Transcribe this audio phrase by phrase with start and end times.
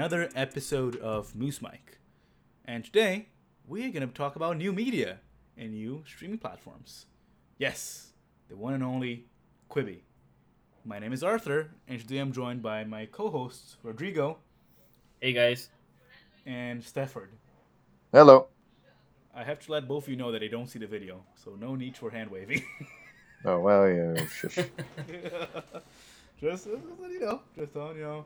[0.00, 1.98] Welcome to another episode of Moose Mike.
[2.64, 3.28] And today,
[3.68, 5.18] we're going to talk about new media
[5.58, 7.04] and new streaming platforms.
[7.58, 8.14] Yes,
[8.48, 9.26] the one and only
[9.70, 9.98] Quibi.
[10.86, 14.38] My name is Arthur, and today I'm joined by my co hosts, Rodrigo
[15.20, 15.68] Hey guys.
[16.46, 17.32] and Stafford.
[18.10, 18.46] Hello.
[19.34, 21.56] I have to let both of you know that I don't see the video, so
[21.60, 22.64] no need for hand waving.
[23.44, 24.24] Oh well, yeah.
[24.26, 24.56] Shush.
[26.40, 26.70] just, uh,
[27.08, 28.24] you know, just on, you know.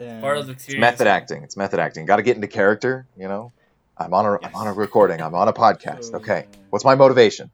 [0.00, 1.42] And- Part of the It's method acting.
[1.42, 2.06] It's method acting.
[2.06, 3.06] Got to get into character.
[3.16, 3.52] You know.
[3.98, 4.50] I'm on a Yes.
[4.50, 5.20] am on a recording.
[5.20, 6.04] I'm on a podcast.
[6.04, 6.46] So, Okay.
[6.50, 7.50] uh, What's my motivation?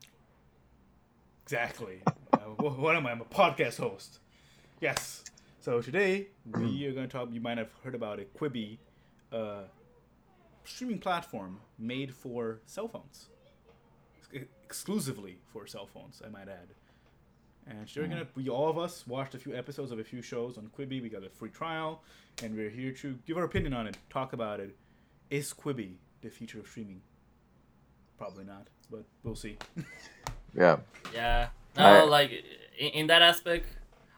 [1.42, 2.02] Exactly.
[2.32, 3.10] uh, what am I?
[3.12, 4.20] I'm a podcast host.
[4.80, 5.24] Yes.
[5.60, 7.30] So today we are going to talk.
[7.32, 8.32] You might have heard about it.
[8.38, 8.78] Quibi,
[9.32, 9.62] uh,
[10.64, 13.28] streaming platform made for cell phones,
[14.32, 16.22] Ex- exclusively for cell phones.
[16.24, 16.68] I might add.
[17.68, 18.26] And so we're gonna.
[18.36, 21.02] We all of us watched a few episodes of a few shows on Quibi.
[21.02, 22.02] We got a free trial,
[22.42, 24.76] and we're here to give our opinion on it, talk about it.
[25.30, 27.00] Is Quibi the future of streaming?
[28.18, 29.56] Probably not, but we'll see.
[30.56, 30.78] Yeah.
[31.12, 31.48] Yeah.
[31.76, 32.30] No, I- like
[32.78, 33.66] in, in that aspect.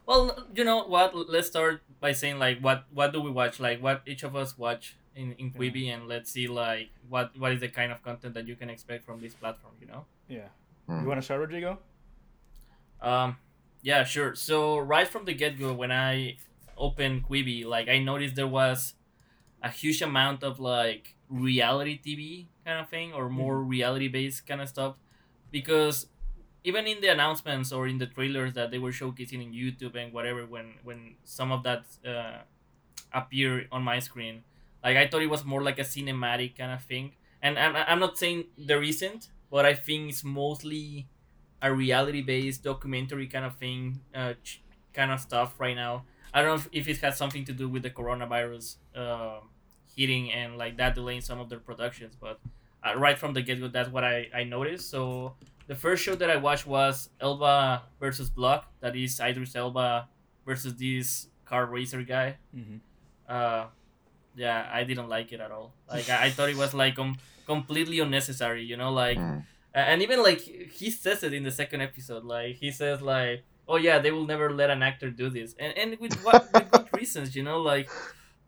[0.06, 1.12] Well, you know what?
[1.28, 3.58] Let's start by saying like what what do we watch?
[3.58, 7.50] Like what each of us watch in in Quibi, and let's see like what what
[7.52, 9.74] is the kind of content that you can expect from this platform.
[9.80, 10.04] You know.
[10.28, 10.48] Yeah.
[10.86, 11.00] Hmm.
[11.02, 11.78] You want to start, Rodrigo?
[13.00, 13.36] Um,
[13.82, 14.34] yeah, sure.
[14.34, 16.36] So right from the get go, when I
[16.76, 18.94] opened Quibi, like I noticed there was
[19.62, 24.60] a huge amount of like reality TV kind of thing or more reality based kind
[24.60, 24.96] of stuff,
[25.50, 26.06] because
[26.64, 30.12] even in the announcements or in the trailers that they were showcasing in YouTube and
[30.12, 32.38] whatever, when when some of that uh,
[33.12, 34.42] appeared on my screen,
[34.82, 37.12] like I thought it was more like a cinematic kind of thing.
[37.40, 41.06] And I'm, I'm not saying there isn't, but I think it's mostly
[41.62, 46.04] a reality based documentary kind of thing, uh, ch- kind of stuff right now.
[46.32, 49.40] I don't know if, if it has something to do with the coronavirus uh,
[49.96, 52.38] hitting and like that delaying some of their productions, but
[52.86, 54.90] uh, right from the get go, that's what I, I noticed.
[54.90, 55.34] So
[55.66, 60.08] the first show that I watched was Elba versus Block, that is Idris Elba
[60.46, 62.36] versus this car racer guy.
[62.54, 62.76] Mm-hmm.
[63.28, 63.66] Uh,
[64.36, 65.72] yeah, I didn't like it at all.
[65.90, 67.16] Like I, I thought it was like com-
[67.46, 69.38] completely unnecessary, you know, like Hmm.
[69.74, 73.76] And even like he says it in the second episode like he says like oh
[73.76, 75.54] yeah they will never let an actor do this.
[75.58, 77.88] And and with what with good reasons you know like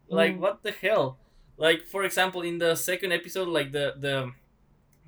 [0.09, 1.19] like what the hell?
[1.57, 4.33] Like for example in the second episode like the the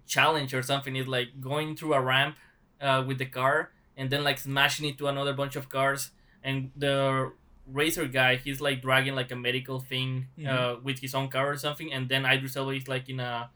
[0.06, 2.36] challenge or something is like going through a ramp
[2.80, 6.10] uh, with the car and then like smashing it to another bunch of cars
[6.42, 7.32] and the
[7.66, 11.56] racer guy he's like dragging like a medical thing uh, with his own car or
[11.56, 13.48] something and then Idris Elba is like in a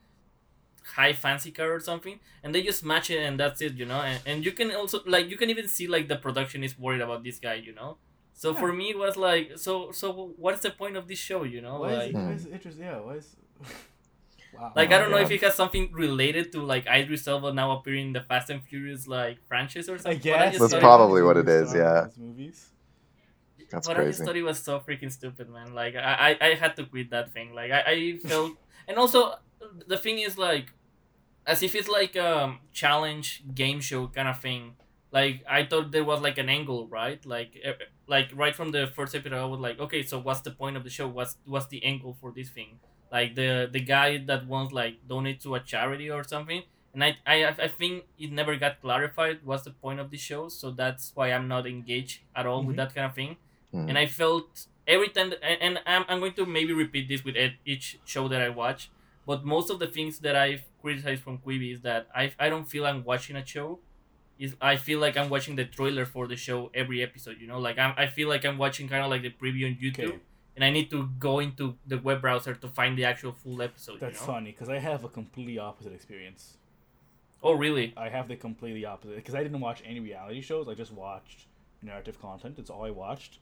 [0.94, 4.00] high fancy car or something and they just match it and that's it you know
[4.00, 7.00] and, and you can also like you can even see like the production is worried
[7.00, 7.96] about this guy you know
[8.32, 8.60] so Yeah.
[8.60, 11.80] for me it was like so so what's the point of this show you know
[11.80, 12.84] Why is, like it, why is it interesting?
[12.84, 13.36] Yeah, why is.
[14.54, 14.72] wow.
[14.76, 15.24] like I don't know Yeah.
[15.24, 18.62] if it has something related to like Idris Elba now appearing in the Fast and
[18.62, 20.20] Furious like franchise or I something.
[20.20, 20.54] guess.
[20.54, 21.82] I just That's probably what it is, yeah.
[21.82, 22.68] Uh, movies.
[23.70, 25.74] That's but I just thought it was so freaking stupid, man.
[25.74, 27.52] Like I, I, I had to quit that thing.
[27.52, 28.52] Like I, I felt,
[28.86, 29.34] and also
[29.88, 30.72] the thing is like,
[31.46, 34.74] as if it's like a challenge game show kind of thing.
[35.12, 37.24] Like I thought there was like an angle, right?
[37.24, 37.54] Like,
[38.06, 40.84] like right from the first episode, I was like, okay, so what's the point of
[40.84, 41.06] the show?
[41.08, 42.78] What's what's the angle for this thing?
[43.10, 46.62] Like the the guy that wants like donate to a charity or something.
[46.92, 50.48] And I, I, I think it never got clarified what's the point of the show,
[50.48, 52.78] so that's why I'm not engaged at all with Mhm.
[52.78, 53.36] that kind of thing
[53.70, 53.88] Hmm.
[53.90, 57.22] and I felt every time, that, and, and I'm, I'm going to maybe repeat this
[57.22, 57.36] with
[57.66, 58.88] each show that I watch,
[59.26, 62.68] but most of the things that I've criticized from Quibi is that I, I don't
[62.72, 63.80] feel I'm watching a show.
[64.38, 67.36] Is I feel like I'm watching the trailer for the show every episode.
[67.40, 69.74] You know, like I'm, I feel like I'm watching kind of like the preview on
[69.84, 70.18] YouTube, Okay.
[70.54, 73.98] and I need to go into the web browser to find the actual full episode.
[73.98, 74.32] That's you know?
[74.34, 76.58] funny because I have a completely opposite experience.
[77.42, 77.86] Oh really?
[77.96, 80.68] I have the completely opposite because I didn't watch any reality shows.
[80.68, 81.46] I just watched
[81.82, 82.58] narrative content.
[82.58, 83.38] It's all I watched,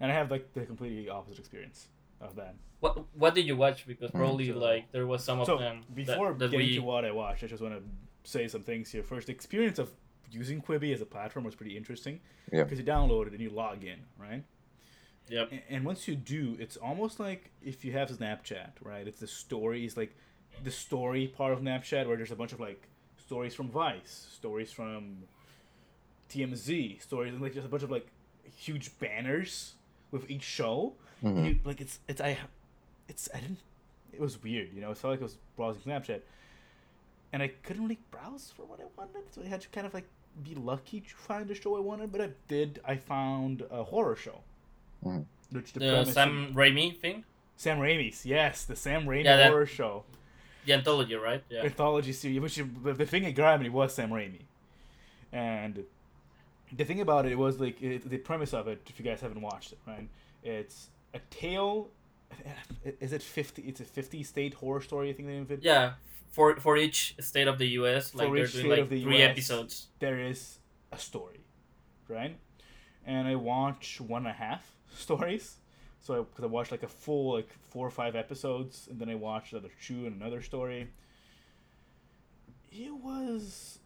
[0.00, 1.88] and I have like the completely opposite experience
[2.20, 2.58] of them.
[2.80, 3.86] What What did you watch?
[3.86, 4.18] Because Hmm.
[4.18, 6.74] probably So- like there was some of So them before that, that getting we.
[6.74, 7.82] to what I watched, I just want to
[8.30, 9.02] say some things here.
[9.02, 9.92] First, the experience of
[10.30, 12.20] using Quibi as a platform was pretty interesting.
[12.52, 12.64] Yeah.
[12.64, 14.42] Because you download it and you log in, right?
[15.28, 15.52] Yep.
[15.52, 19.06] And, and once you do, it's almost like if you have Snapchat, right?
[19.06, 20.14] It's the stories, like
[20.62, 24.70] the story part of Snapchat, where there's a bunch of like stories from Vice, stories
[24.72, 25.24] from
[26.28, 28.08] TMZ, stories, and like just a bunch of like
[28.56, 29.74] huge banners
[30.10, 30.94] with each show.
[31.22, 31.44] Mhm.
[31.48, 32.38] You, like it's it's I,
[33.08, 33.58] it's I didn't.
[34.12, 34.90] It was weird, you know.
[34.90, 36.20] It felt like I was browsing Snapchat,
[37.32, 39.94] and I couldn't really browse for what I wanted, so I had to kind of
[39.94, 40.06] like
[40.42, 42.12] be lucky to find the show I wanted.
[42.12, 42.80] But I did.
[42.84, 44.40] I found a horror show.
[45.04, 45.24] Mhm.
[45.50, 47.24] Which The premise- Sam Raimi thing,
[47.56, 50.04] Sam Raimi's, yes, the Sam Raimi Yeah, that- horror show.
[50.64, 51.42] the anthology, right?
[51.48, 51.62] Yeah.
[51.62, 54.42] anthology series, which but the thing that grabbed me was Sam Raimi,
[55.32, 55.84] and
[56.72, 58.80] the thing about it was like it, the premise of it.
[58.86, 60.08] If you guys haven't watched it, right?
[60.42, 61.88] It's a tale.
[63.00, 63.62] Is it fifty?
[63.62, 65.10] It's a fifty state horror story.
[65.10, 65.60] I think they name of it.
[65.62, 65.92] Yeah,
[66.30, 69.22] for for each state of the U.S., like they're doing state like of the three
[69.22, 69.30] US.
[69.30, 69.86] episodes.
[70.00, 70.58] There is
[70.92, 71.40] a story,
[72.08, 72.36] right?
[73.04, 75.56] And I watch one and a half stories.
[76.00, 79.14] So because I, watched like a full like four or five episodes, and then I
[79.14, 80.88] watched another two and another story.
[82.70, 83.78] It was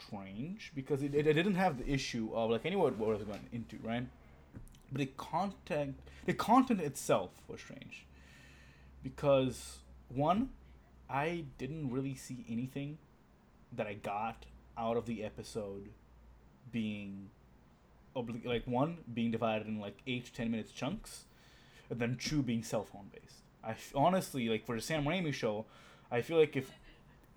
[0.00, 3.48] strange because it, it, it didn't have the issue of like anyone what was going
[3.52, 4.06] into right,
[4.92, 8.06] but the content the content itself was strange
[9.02, 9.78] because
[10.08, 10.50] one,
[11.08, 12.98] I didn't really see anything
[13.72, 15.90] that I got out of the episode
[16.72, 17.30] being
[18.16, 21.24] obli- like one being divided in like eight to ten minutes chunks,
[21.90, 23.42] and then two being cell phone based.
[23.62, 25.66] I f- honestly like for the Sam Raimi show,
[26.10, 26.70] I feel like if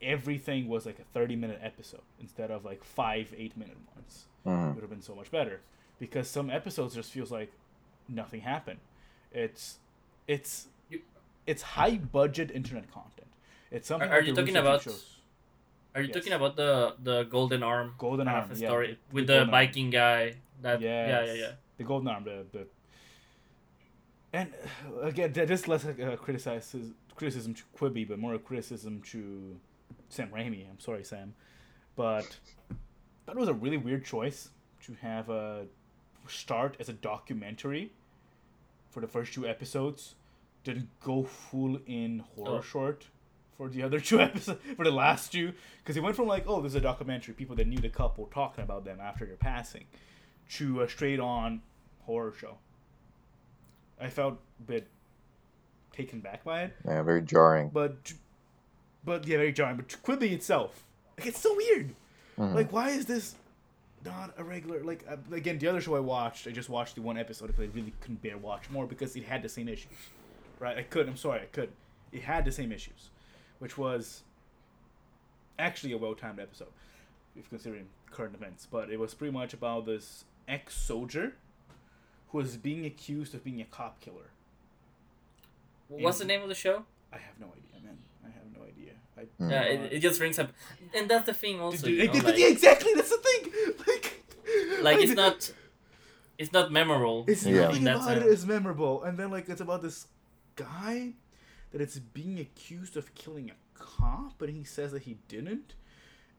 [0.02, 4.50] everything was like a thirty minute episode instead of like five eight minute ones, it
[4.50, 4.76] Mhm.
[4.76, 5.62] would have been so much better.
[6.00, 7.52] Because some episodes just feels like
[8.08, 8.80] nothing happened.
[9.32, 9.80] It's
[10.28, 10.68] it's
[11.46, 13.28] it's high budget internet content.
[13.72, 14.10] It's something.
[14.10, 15.14] Are- are like you talking about- shows.
[15.96, 16.16] Are you Yes.
[16.18, 17.96] talking about the the Golden Arm?
[17.98, 18.52] Golden Arm?
[18.52, 19.90] of yeah, story the- with the the, Golden Arm.
[19.92, 20.36] Guy.
[20.62, 21.52] That yeah yeah yeah.
[21.78, 22.68] The Golden Arm, the, the
[24.34, 24.54] and
[24.96, 29.02] uh, again, that is less like a criticism criticism to Quibi, but more a criticism
[29.12, 29.60] to
[30.10, 30.70] Sam Raimi.
[30.70, 31.34] I'm sorry, Sam,
[31.96, 32.38] but
[33.26, 34.50] that was a really weird choice
[34.86, 35.66] to have a
[36.28, 37.92] start as a documentary
[38.90, 40.16] for the first two episodes,
[40.64, 42.62] then go full in horror Oh.
[42.62, 43.06] short
[43.58, 46.62] for the other two episodes for the last two because it went from like oh
[46.62, 49.86] there's a documentary people that knew the couple talking about them after their passing
[50.50, 51.62] to a straight on
[52.06, 52.58] horror show.
[54.00, 54.88] I felt a bit
[55.92, 57.70] taken back by it, Yeah, very jarring.
[57.74, 58.14] but
[59.08, 59.78] but yeah, very jarring.
[59.78, 60.84] But Quibi itself,
[61.18, 61.96] like it's so weird.
[62.38, 62.54] Mhm.
[62.54, 63.36] Like, why is this
[64.06, 64.84] not a regular?
[64.84, 67.64] Like uh, again, the other show I watched, I just watched the one episode because
[67.64, 69.94] I really couldn't bear watch more because it had the same issues.
[70.60, 70.78] Right?
[70.78, 71.10] I couldn't.
[71.10, 71.72] I'm sorry, I could.
[72.12, 73.10] It had the same issues,
[73.60, 74.24] which was
[75.58, 76.74] actually a well-timed episode,
[77.36, 78.68] if considering current events.
[78.70, 81.34] But it was pretty much about this ex-soldier
[82.30, 84.32] who was being accused of being a cop killer.
[85.88, 86.84] What's the name of the show?
[87.14, 87.98] I have no idea, man.
[89.18, 89.60] I have no idea.
[89.60, 89.80] I, Mm.
[89.80, 90.52] Yeah, it, it just rings up,
[90.96, 91.88] and that's the thing also.
[91.88, 92.94] Dude, you know, like, exactly.
[92.96, 93.52] That's the thing.
[93.88, 94.24] Like,
[94.82, 95.52] like I- it's not,
[96.38, 97.26] it's not memorable.
[97.28, 97.62] It's Yeah.
[97.68, 98.34] nothing that about it sense.
[98.40, 100.08] is memorable, and then like it's about this
[100.56, 101.14] guy
[101.72, 105.74] that it's being accused of killing a cop, but he says that he didn't,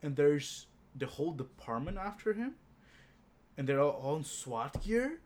[0.01, 0.65] and there's
[0.95, 2.55] the whole department after him,
[3.57, 5.19] and they're all, all in SWAT gear.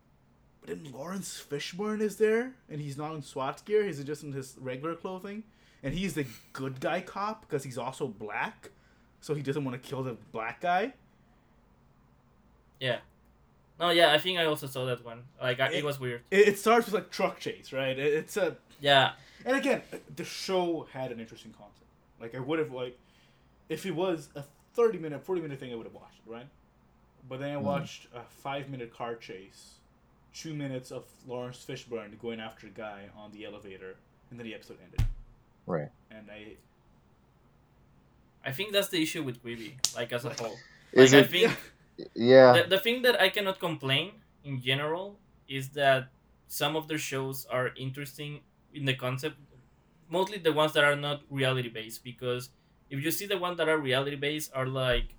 [0.59, 3.83] But then Laurence Fishburne is there, and he's not in SWAT gear.
[3.85, 5.43] He's just in his regular clothing,
[5.83, 8.69] and he's the good guy cop because he's also black,
[9.21, 10.93] so he doesn't want to kill the black guy.
[12.79, 12.99] Yeah.
[13.79, 15.23] No, yeah, I think I also saw that one.
[15.41, 16.21] Like, I, it, It- was weird.
[16.31, 17.97] It, it starts with like truck chase, right?
[17.97, 19.13] It, it's a Yeah,
[19.45, 19.81] And again,
[20.15, 21.79] the show had an interesting concept.
[22.19, 22.97] Like I would have like,
[23.69, 26.47] if it was a thirty minute, forty minute thing, I would have watched it, right?
[27.27, 27.63] But then I Mhm.
[27.63, 29.75] watched a five minute car chase,
[30.33, 33.95] two minutes of Laurence Fishburne going after a guy on the elevator,
[34.29, 35.05] and then the episode ended.
[35.65, 35.89] Right.
[36.11, 36.57] And I,
[38.45, 40.57] I think that's the issue with Quibi, like as a whole.
[40.93, 41.29] Is like, I it?
[41.29, 41.57] think
[42.15, 42.53] Yeah.
[42.53, 44.11] the, the thing that I cannot complain
[44.43, 46.09] in general is that
[46.47, 48.41] some of their shows are interesting
[48.73, 49.37] in the concept,
[50.09, 52.03] mostly the ones that are not reality based.
[52.03, 52.49] Because
[52.89, 55.15] if you see the ones that are reality based are like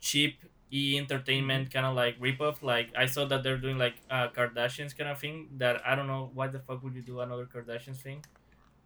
[0.00, 0.40] cheap
[0.72, 2.62] e entertainment kind of like ripoff.
[2.62, 5.48] Like I saw that they're doing like uh, Kardashians kind of thing.
[5.58, 8.24] That I don't know why the fuck would you do another Kardashians thing.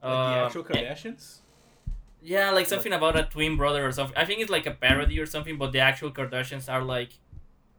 [0.03, 1.41] Like the Uh, actual Kardashians.
[2.23, 4.17] yeah, like something about a twin brother or something.
[4.17, 7.11] I think it's like a parody or something, but the actual Kardashians are like,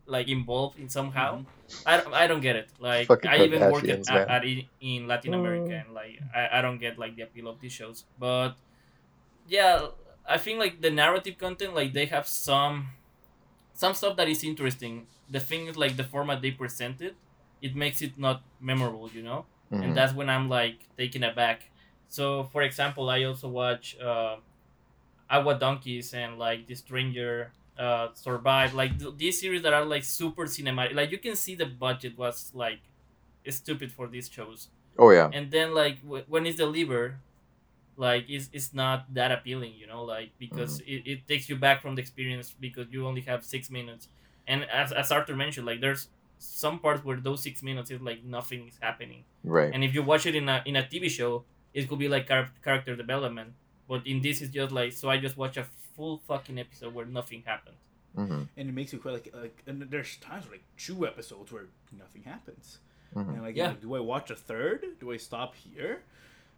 [0.05, 1.45] like involved in somehow.
[1.85, 2.69] I, don't- I don't get it.
[2.79, 6.59] Like Fucking I even work at, at, at in, in Latin America, and like I,
[6.59, 8.03] I don't get like the appeal of these shows.
[8.19, 8.53] But
[9.47, 9.87] yeah,
[10.27, 12.89] I think like the narrative content, like they have some,
[13.73, 15.07] some stuff that is interesting.
[15.29, 17.15] The thing is like the format they present it,
[17.61, 19.83] it makes it not memorable, you know Mhm.
[19.85, 21.70] and that's when I'm like taken aback.
[22.11, 24.43] So, for example, I also watch uh,
[25.29, 30.03] Agua Donkeys and like The Stranger uh, Survive, like th- these series that are like
[30.03, 30.93] super cinematic.
[30.93, 32.79] Like you can see the budget was like
[33.49, 34.67] stupid for these shows,
[34.99, 35.29] Oh yeah.
[35.31, 37.15] and then like w- when it's delivered,
[37.95, 41.81] like it's, it's not that appealing, you know, like because it, it takes you back
[41.81, 44.09] from the experience because you only have six minutes.
[44.47, 48.23] And as, as Arthur mentioned, like there's some parts where those six minutes is like
[48.23, 49.23] nothing is happening.
[49.43, 49.71] Right.
[49.73, 52.27] And if you watch it in a in a TV show, it could be like
[52.27, 53.53] char- character development.
[53.87, 55.09] But in this, it's just like so.
[55.09, 57.75] I just watch a full fucking episode where nothing happened.
[58.15, 59.63] hmm and it makes you quite like like.
[59.67, 61.65] And there's times where, like two episodes where
[61.97, 62.79] nothing happens.
[63.15, 63.27] Mhm.
[63.33, 63.69] And like, Yeah.
[63.69, 64.85] like, do I watch a third?
[64.99, 66.01] Do I stop here?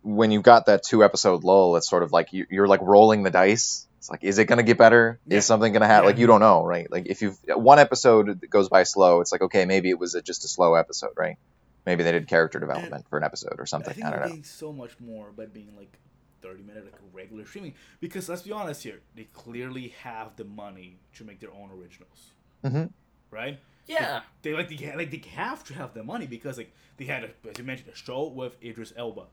[0.04, 3.24] When you've got that two episode lull, it's sort of like you, you're like rolling
[3.24, 3.88] the dice.
[4.00, 5.20] It's like, is it gonna get better?
[5.26, 5.38] Yeah.
[5.38, 6.04] Is something gonna happen?
[6.04, 6.10] Yeah.
[6.12, 6.92] Like you don't know, right?
[6.92, 10.22] Like if you've one episode goes by slow, it's like okay, maybe it was a,
[10.22, 11.38] just a slow episode, right?
[11.86, 13.94] Maybe they did character development for an episode or I something.
[13.94, 14.28] think I, don't know.
[14.28, 15.98] getting so much more by being like
[16.42, 20.98] 30 minute like regular streaming because let's be honest here, they clearly have the money
[21.16, 22.32] to make their own originals,
[22.64, 22.90] Mhm.
[23.32, 23.60] right?
[23.86, 27.24] Yeah, They like they like they have to have the money because like they had
[27.26, 29.26] a, as you mentioned a show with Idris Elba.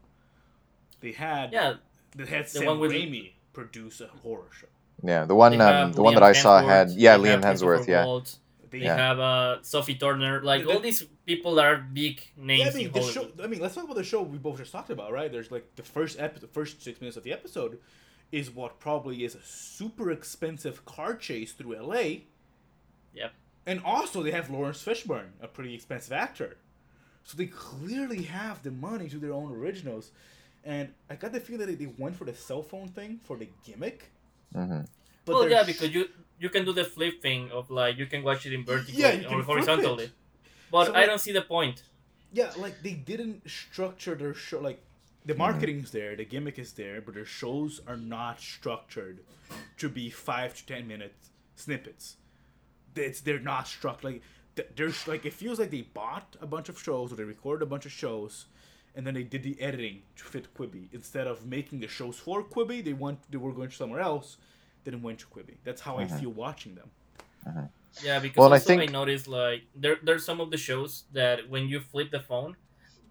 [1.00, 1.75] They had yeah.
[2.16, 4.66] they had the Sam one with- Raimi produce a horror show.
[5.02, 7.57] Yeah, the one um, have the one that I saw had yeah they Liam have
[7.59, 8.04] Hemsworth, yeah.
[8.04, 8.38] Waltz,
[8.71, 8.97] They They Yeah.
[8.97, 12.71] have uh, Sophie Turner, like The- all these people that are big names Yeah, I
[12.71, 13.29] in mean the show.
[13.43, 15.31] I mean, let's talk about the show we both just talked about, right?
[15.31, 17.79] There's like the first episode, the first six minutes of the episode,
[18.33, 22.25] is what probably is a super expensive car chase through L.A.
[23.15, 23.33] Yep.
[23.67, 26.57] And also, they have Laurence Fishburne, a pretty expensive actor.
[27.25, 30.11] So they clearly have the money to their own originals.
[30.65, 33.49] And I got the feeling that they went for the cell phone thing for the
[33.67, 34.11] gimmick.
[34.55, 34.81] hmm
[35.25, 36.09] But well, yeah, because you
[36.40, 39.28] you can do the flip thing of like you can watch it in vertical Yeah,
[39.30, 40.11] or horizontally.
[40.73, 41.82] But So, I like- don't see the point.
[42.32, 44.61] Yeah, like they didn't structure their show.
[44.61, 44.80] Like
[45.25, 45.42] the mm-hmm.
[45.42, 49.20] marketing's there, the gimmick is there, but their shows are not structured
[49.78, 51.14] to be five to ten minute
[51.56, 52.16] snippets.
[52.97, 54.23] It's they're not struck like
[54.56, 57.64] th- there's like it feels like they bought a bunch of shows or they recorded
[57.64, 58.47] a bunch of shows,
[58.94, 62.42] and then they did the editing to fit Quibi instead of making the shows for
[62.44, 62.82] Quibi.
[62.85, 64.37] They went they were going somewhere else,
[64.85, 65.57] then went to Quibi.
[65.65, 66.19] That's how I uh-huh.
[66.19, 66.91] feel watching them.
[67.47, 67.63] Uh-huh.
[68.03, 71.05] Yeah, because Well, and I also I, noticed like there there's some of the shows
[71.13, 72.57] that when you flip the phone,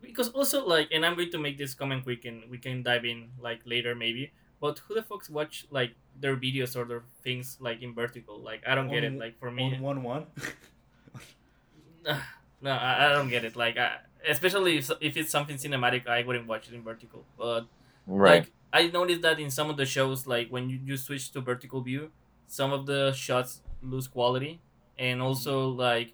[0.01, 3.05] because also like, and I'm going to make this comment quick and we can dive
[3.05, 4.31] in like later maybe.
[4.61, 8.39] But who the fucks watch like their videos or their things like in vertical?
[8.39, 9.13] Like I don't get it.
[9.13, 10.25] Like for me, One one one.
[12.61, 13.55] no, I, I don't get it.
[13.55, 13.97] Like I,
[14.27, 17.25] especially if, if it's something cinematic, I wouldn't watch it in vertical.
[17.37, 17.67] But
[18.09, 18.43] Right.
[18.43, 21.41] like I noticed that in some of the shows, like when you, you switch to
[21.41, 22.11] vertical view,
[22.47, 24.59] some of the shots lose quality,
[24.97, 26.13] and also like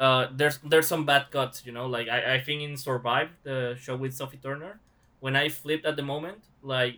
[0.00, 1.64] uh, there's there's some bad cuts.
[1.66, 4.80] You know, like I, I think in Survive, the show with Sophie Turner,
[5.20, 6.96] when I flipped at the moment, like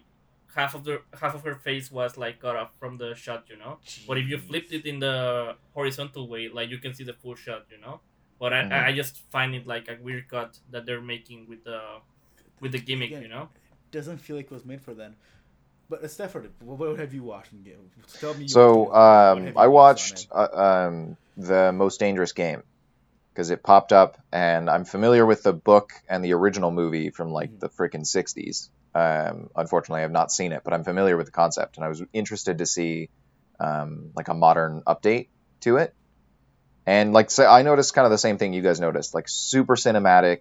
[0.55, 3.45] half of the half of her face was like cut off from the shot.
[3.51, 7.05] You know, but if you flipped it in the horizontal way, like you can see
[7.05, 7.67] the full shot.
[7.71, 8.01] You know,
[8.39, 8.85] but I, Mhm.
[8.87, 11.81] I just find it like a weird cut that they're making with the
[12.61, 13.11] with the gimmick.
[13.11, 13.49] Again, You know.
[13.95, 15.17] Doesn't feel like it was made for them.
[15.89, 17.53] But uh, Stafford, what what have you watched?
[18.21, 18.49] Tell me.
[18.49, 22.63] So um, I watched uh, um, the Most Dangerous Game
[23.33, 27.31] because it popped up, and I'm familiar with the book and the original movie from
[27.31, 27.61] like Mhm.
[27.61, 28.71] the freaking '60s.
[28.95, 31.89] Um, unfortunately, I have not seen it, but I'm familiar with the concept, and I
[31.89, 33.11] was interested to see
[33.61, 35.29] um, like a modern update
[35.61, 35.95] to it.
[36.87, 39.75] And like, so I noticed kind of the same thing you guys noticed, like super
[39.75, 40.41] cinematic,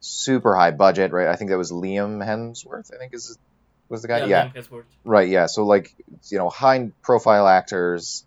[0.00, 1.28] super high budget, right?
[1.28, 2.94] I think that was Liam Hemsworth.
[2.94, 3.38] I think is
[3.88, 4.24] was the guy.
[4.26, 4.48] yeah.
[4.48, 4.84] Liam Hemsworth.
[5.04, 5.46] Right, yeah.
[5.46, 5.94] So like
[6.28, 8.24] you know, high profile actors,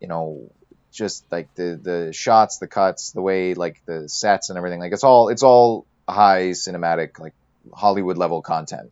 [0.00, 0.50] you know,
[0.90, 4.80] just like the the shots, the cuts, the way like the sets and everything.
[4.80, 7.34] Like it's all it's all high cinematic, like
[7.72, 8.90] Hollywood level content.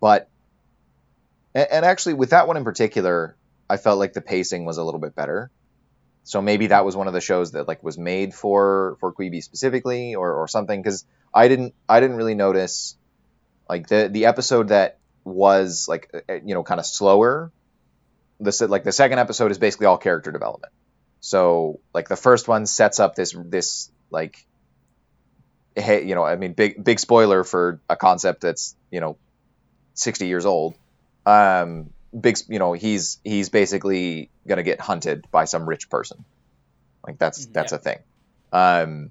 [0.00, 0.28] But
[1.54, 3.36] and, and actually with that one in particular,
[3.68, 5.50] I felt like the pacing was a little bit better.
[6.24, 9.42] So maybe that was one of the shows that like was made for for Quibi
[9.42, 12.96] specifically or or something because I didn't I didn't really notice
[13.68, 17.52] like the the episode that was like uh, you know kind of slower
[18.40, 20.72] the like the second episode is basically all character development.
[21.20, 24.46] So like the first one sets up this this like
[25.76, 29.16] hey you know i mean big big spoiler for a concept that's you know
[29.94, 30.74] 60 years old.
[31.26, 36.24] Um big you know he's he's basically gonna get hunted by some rich person.
[37.06, 37.52] Like that's Mhm.
[37.52, 37.98] that's a thing.
[38.52, 39.10] Um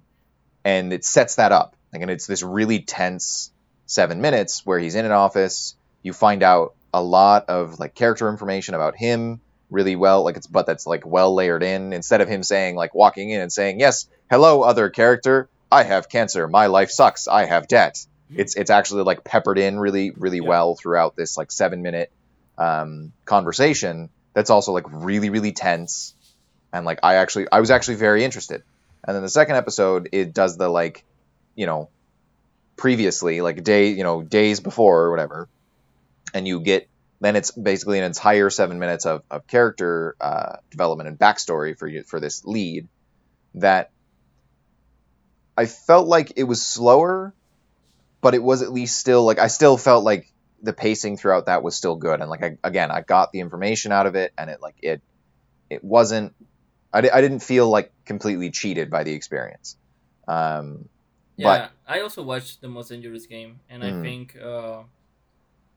[0.63, 1.75] and it sets that up.
[1.91, 3.51] Like and it's this really tense
[3.85, 5.75] seven minutes where he's in an office.
[6.01, 10.23] You find out a lot of like character information about him really well.
[10.23, 11.93] Like it's but that's like well layered in.
[11.93, 15.49] Instead of him saying like walking in and saying yes hello other character.
[15.71, 16.47] I have cancer.
[16.47, 17.27] My life sucks.
[17.27, 18.05] I have debt.
[18.35, 20.47] It's it's actually like peppered in really really Yeah.
[20.49, 22.11] well throughout this like seven minute
[22.57, 26.13] um, conversation that's also like really really tense.
[26.71, 28.63] And like i actually i was actually very interested.
[29.05, 31.03] And then the second episode it does the like
[31.55, 31.89] you know
[32.75, 35.47] previously like day you know days before or whatever.
[36.33, 36.89] And you get
[37.21, 41.87] then it's basically an entire seven minutes of, of character uh, development and backstory for
[41.87, 42.89] you for this lead
[43.55, 43.91] that
[45.57, 47.33] I felt like it was slower,
[48.21, 50.32] but it was at least still like I still felt like
[50.63, 53.91] the pacing throughout that was still good and like I, again I got the information
[53.91, 55.01] out of it and it like it
[55.69, 56.33] it wasn't
[56.93, 59.77] I, I didn't feel like completely cheated by the experience.
[60.27, 60.89] Um,
[61.37, 64.01] Yeah, I also watched the most dangerous game, and I Mhm.
[64.01, 64.83] think uh,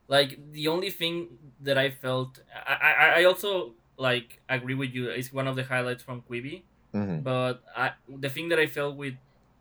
[0.07, 1.27] like the only thing
[1.61, 5.09] that I felt, I, I I also like agree with you.
[5.09, 6.63] It's one of the highlights from Quibi,
[6.93, 9.15] mhm, but I the thing that I felt with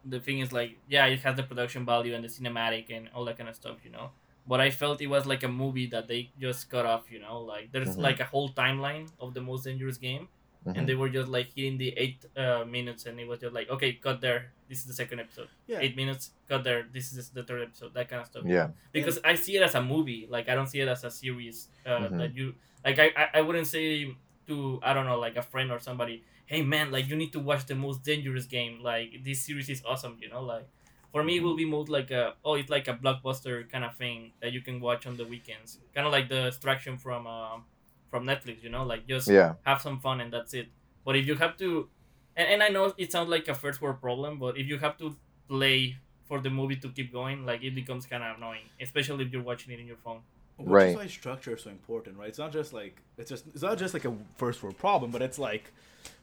[0.05, 3.25] the thing is like yeah, it has the production value and the cinematic and all
[3.25, 4.11] that kind of stuff, you know.
[4.49, 7.41] But I felt it was like a movie that they just cut off, you know.
[7.41, 8.03] Like there's Mhm.
[8.09, 10.29] like a whole timeline of the most dangerous game,
[10.65, 10.77] mhm.
[10.77, 13.69] and they were just like hitting the eight uh, minutes, and it was just like
[13.71, 14.53] okay, cut there.
[14.69, 15.79] This is the second episode Yeah.
[15.81, 19.21] eight minutes cut there this is the third episode that kind of stuff yeah, because
[19.23, 22.01] i see it as a movie like i don't see it as a series uh,
[22.11, 22.19] Mhm.
[22.19, 22.47] that you
[22.85, 24.11] like I, I i wouldn't say
[24.49, 27.39] to i don't know like a friend or somebody hey man like you need to
[27.51, 30.67] watch the most dangerous game like this series is awesome you know like
[31.13, 33.95] for me it will be more like a oh it's like a blockbuster kind of
[33.97, 37.65] thing that you can watch on the weekends kind of like the extraction from um
[38.11, 40.69] from netflix you know like just yeah, have some fun and that's it.
[41.05, 41.89] But if you have to,
[42.37, 44.97] and, and I know it sounds like a first world problem, but if you have
[44.99, 45.17] to
[45.49, 45.97] play
[46.29, 49.43] for the movie to keep going, like it becomes kind of annoying, especially if you're
[49.43, 50.21] watching it in your phone.
[50.57, 50.89] Which Right.
[50.89, 52.29] is why structure is so important, right?
[52.29, 55.23] It's not just like it's just it's not just like a first world problem, but
[55.23, 55.73] it's like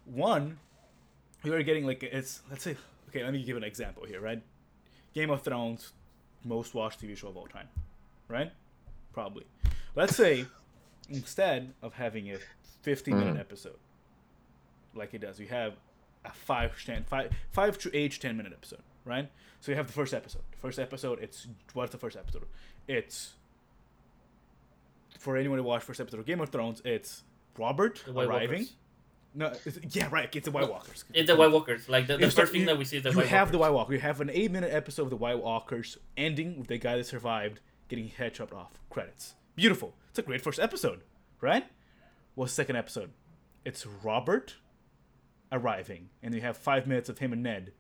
[0.06, 0.58] one,
[1.44, 2.76] you're getting like it's let's say
[3.10, 4.42] okay, let me give an example here, right?
[5.14, 5.94] Game of Thrones,
[6.44, 7.68] most watched TV show of all time,
[8.28, 8.52] right?
[9.14, 9.46] Probably.
[9.96, 10.46] Let's say
[11.10, 12.38] instead of having a
[12.82, 13.40] 50 minute Mhm.
[13.40, 13.78] episode,
[14.96, 15.74] like it does, you have
[16.26, 19.30] a five to ten, five, five to eight, 10 minute episode, right?
[19.60, 20.42] So you have the first episode.
[20.52, 22.46] The first episode, it's what's the first episode?
[22.88, 23.34] It's
[25.20, 27.24] for anyone who watched first episode of Game of Thrones, it's
[27.58, 28.30] Robert arriving.
[28.62, 28.74] Walkers.
[29.36, 29.52] No,
[29.92, 30.30] yeah, right.
[30.36, 31.06] It's the White Walkers.
[31.14, 31.90] It's the White Walkers.
[31.90, 33.52] Like the, the first start- thing you- that we see is the you White have
[33.52, 33.94] the White Walker.
[33.94, 37.60] You have an eight-minute episode of the White Walkers ending with the guy that survived
[37.90, 38.74] getting his head chopped off.
[38.90, 39.34] Credits.
[39.56, 39.94] Beautiful.
[40.10, 41.02] It's a great first episode,
[41.42, 41.66] right?
[42.36, 43.12] Well, second episode?
[43.66, 44.56] It's Robert
[45.52, 47.72] arriving, and you have five minutes of him and Ned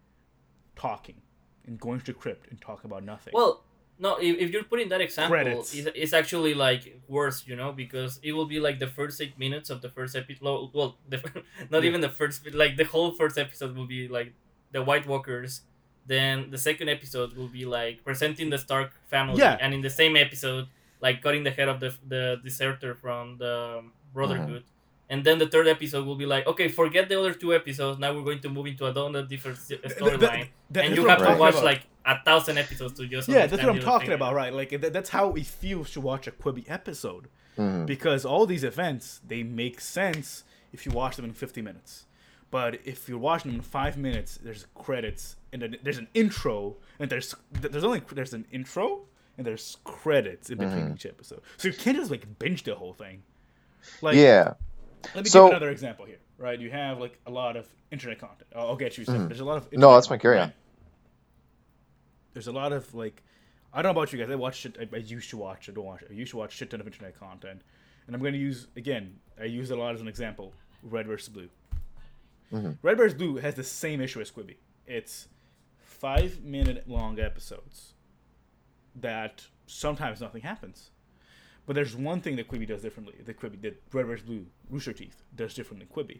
[0.75, 1.21] talking
[1.65, 3.31] and going to the crypt and talking about nothing.
[3.35, 3.63] Well,
[3.99, 5.73] no, if, if you're putting that example, Credits.
[5.73, 9.37] it's, it's actually like worse, you know, because it will be like the first eight
[9.39, 10.71] minutes of the first episode.
[10.73, 11.17] Well, the,
[11.69, 11.89] not Yeah.
[11.89, 14.33] even the first, like the whole first episode will be like
[14.71, 15.61] the White Walkers.
[16.05, 19.57] Then the second episode will be like presenting the Stark family, Yeah.
[19.61, 20.67] and in the same episode,
[20.99, 24.63] like cutting the head of the the deserter from the Brotherhood.
[24.63, 24.69] Uh-huh.
[25.09, 27.99] And then the third episode will be like, okay, forget the other two episodes.
[27.99, 31.21] Now we're going to move into another different s- Th- th- storyline, and you have
[31.21, 34.15] I'm to watch like a thousand episodes to just yeah, that's what I'm talking thing.
[34.15, 34.53] about, right?
[34.53, 37.27] Like that, that's how it feels to watch a Quibi episode.
[37.57, 42.05] mhm, because all these events they make sense if you watch them in 50 minutes
[42.49, 46.77] but if you're watching them in five minutes there's credits and then there's an intro
[46.99, 49.03] and there's there's only there's an intro
[49.37, 50.95] and there's credits in between Mhm.
[50.95, 53.21] each episode so you can't just like binge the whole thing
[54.01, 54.53] like yeah,
[55.13, 58.17] let me So- give another example here right you have like a lot of internet
[58.19, 59.15] content i'll, I'll get you Steph.
[59.17, 59.27] Mhm.
[59.27, 60.53] there's a lot of No, that's fine, content, carry right?
[62.33, 63.23] There's a lot of like
[63.73, 64.29] I don't know about you guys.
[64.29, 64.77] I watch shit.
[64.79, 65.69] I, I used to watch.
[65.69, 66.03] I don't watch.
[66.09, 67.61] I used to watch shit ton of internet content,
[68.05, 69.19] and I'm going to use again.
[69.39, 70.53] I use it a lot as an example.
[70.83, 71.49] Red versus Blue.
[72.51, 72.77] Mhm.
[72.81, 74.57] Red versus Blue has the same issue as Quibi.
[74.85, 75.27] It's
[75.79, 77.93] five minute long episodes
[78.95, 80.91] that sometimes nothing happens.
[81.65, 83.15] But there's one thing that Quibi does differently.
[83.25, 84.25] That Quibi did Red vs.
[84.25, 86.19] Blue, Rooster Teeth does different than Quibi.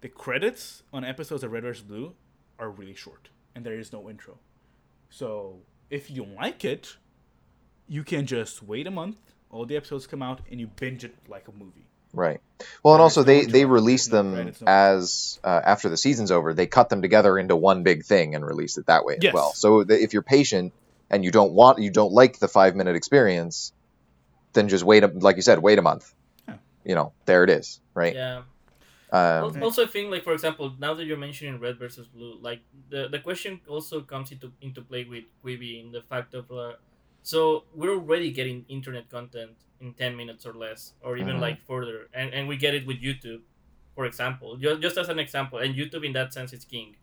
[0.00, 1.84] The credits on episodes of Red vs.
[1.84, 2.14] Blue
[2.58, 4.38] are really short, and there is no intro.
[5.16, 6.94] So if you don't like it,
[7.88, 9.16] you can just wait a month.
[9.50, 11.86] All the episodes come out, and you binge it like a movie.
[12.12, 12.38] right.
[12.82, 16.30] Well, and There's also they they release them credits, no- as uh, after the season's
[16.30, 16.52] over.
[16.52, 19.52] They cut them together into one big thing and release it that way as well.
[19.54, 20.74] So that if you're patient
[21.08, 23.72] and you don't want you don't like the five minute experience,
[24.52, 25.02] then just wait.
[25.02, 26.12] A, like you said, wait a month.
[26.46, 26.54] Yeah.
[26.84, 27.80] You know, there it is.
[27.94, 28.14] Right.
[28.14, 28.42] Yeah.
[29.24, 32.60] Um, also, I think like for example, now that you're mentioning red versus blue, like
[32.88, 36.74] the the question also comes into into play with Quibi in the fact of uh,
[37.22, 41.40] so we're already getting internet content in ten minutes or less, or even Mhm.
[41.40, 43.42] like further, and and we get it with YouTube,
[43.94, 46.96] for example, just just as an example, and YouTube in that sense is king.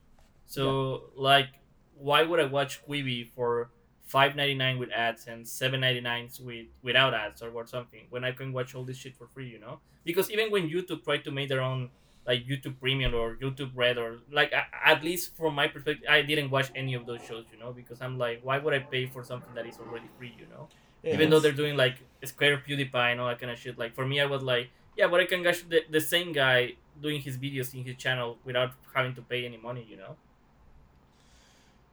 [0.46, 1.50] So like,
[1.94, 3.72] why would I watch Quibi for?
[4.06, 8.06] Five ninety nine with ads and seven ninety nine with without ads or what something
[8.10, 9.80] when I can watch all this shit for free, you know?
[10.04, 11.90] Because even when YouTube tried to make their own
[12.26, 16.50] like YouTube Premium or YouTube Red or like at least from my perspective, I didn't
[16.52, 19.24] watch any of those shows, you know, because I'm like, why would I pay for
[19.24, 20.70] something that is already free, you know?
[21.04, 23.78] Even though they're doing like Scare PewDiePie and all that kind of shit.
[23.78, 26.74] Like for me, I was like, yeah, but I can watch the, the same guy,
[27.02, 30.16] doing his videos in his channel without having to pay any money, you know.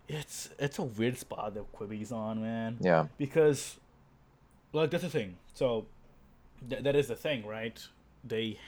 [0.09, 2.77] it's it's a weird spot that Quibi's on, man.
[2.81, 3.07] Yeah.
[3.17, 3.79] Because,
[4.73, 5.37] like, that's the thing.
[5.55, 5.87] So,
[6.69, 7.79] th- that is the thing, right?
[8.25, 8.59] They,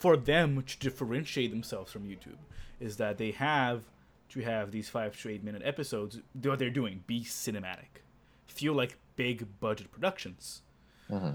[0.00, 2.40] for them to differentiate themselves from YouTube,
[2.80, 3.84] is that they have
[4.30, 6.18] to have these five to eight minute episodes.
[6.40, 8.02] Do what they're doing, be cinematic,
[8.46, 10.62] feel like big budget productions.
[11.10, 11.34] Mm-hmm.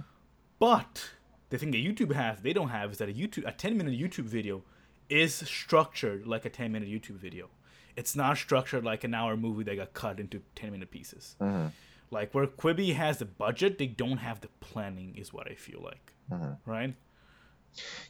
[0.57, 1.11] But
[1.49, 3.93] the thing that YouTube has, they don't have, is that a YouTube a ten minute
[3.93, 4.63] YouTube video
[5.09, 7.49] is structured like a ten minute YouTube video.
[7.95, 11.35] It's not structured like an hour movie that got cut into ten minute pieces.
[11.39, 11.67] Mm-hmm.
[12.09, 15.81] Like where Quibi has the budget, they don't have the planning, is what I feel
[15.83, 16.13] like.
[16.31, 16.71] Mm-hmm.
[16.71, 16.95] Right?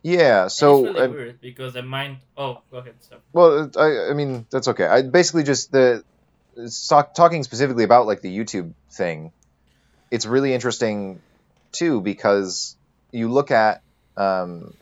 [0.02, 0.48] Yeah.
[0.48, 2.18] So it's really weird because the mind.
[2.38, 2.96] Oh, go ahead.
[3.34, 4.86] Well, I, I mean, that's okay.
[4.86, 6.04] I basically just the
[6.88, 9.32] talk, talking specifically about like the YouTube thing.
[10.12, 11.22] It's really interesting
[11.72, 12.76] too because
[13.12, 13.82] you look at,
[14.18, 14.74] um,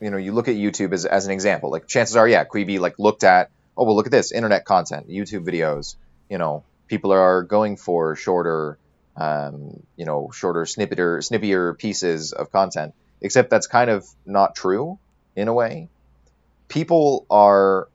[0.00, 1.70] you know, you look at YouTube as, as an example.
[1.70, 5.08] Like chances are, yeah, Quibi like looked at, oh well, look at this internet content,
[5.08, 5.96] YouTube videos.
[6.28, 8.78] You know, people are going for shorter,
[9.16, 12.94] um, you know, shorter snippier snippier pieces of content.
[13.20, 14.98] Except that's kind of not true
[15.34, 15.88] in a way
[16.68, 17.88] people are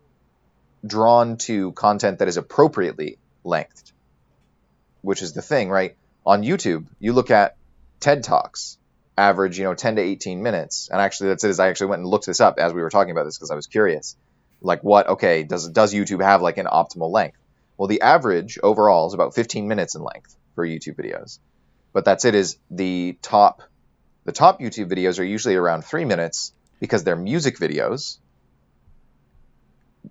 [0.86, 3.94] drawn to content that is appropriately lengthed,
[5.02, 5.96] which is the thing, right?
[6.26, 7.56] On YouTube, you look at
[8.00, 8.78] TED Talks,
[9.18, 10.90] average, you know, 10 to 18 minutes.
[10.92, 11.50] And actually, that's it.
[11.50, 13.52] Is I actually went and looked this up as we were talking about this because
[13.52, 14.16] I was curious.
[14.62, 15.08] Like, what?
[15.10, 17.38] Okay, does does YouTube have like an optimal length?
[17.78, 21.40] Well, the average overall is about 15 minutes in length for YouTube videos,
[21.94, 22.36] but that's it.
[22.36, 23.64] Is the top
[24.24, 28.18] the top YouTube videos are usually around three minutes because they're music videos,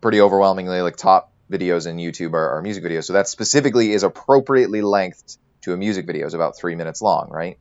[0.01, 3.05] pretty overwhelmingly like top videos in YouTube are, are music videos.
[3.05, 7.29] So that specifically is appropriately lengthed to a music video is about three minutes long,
[7.31, 7.59] right?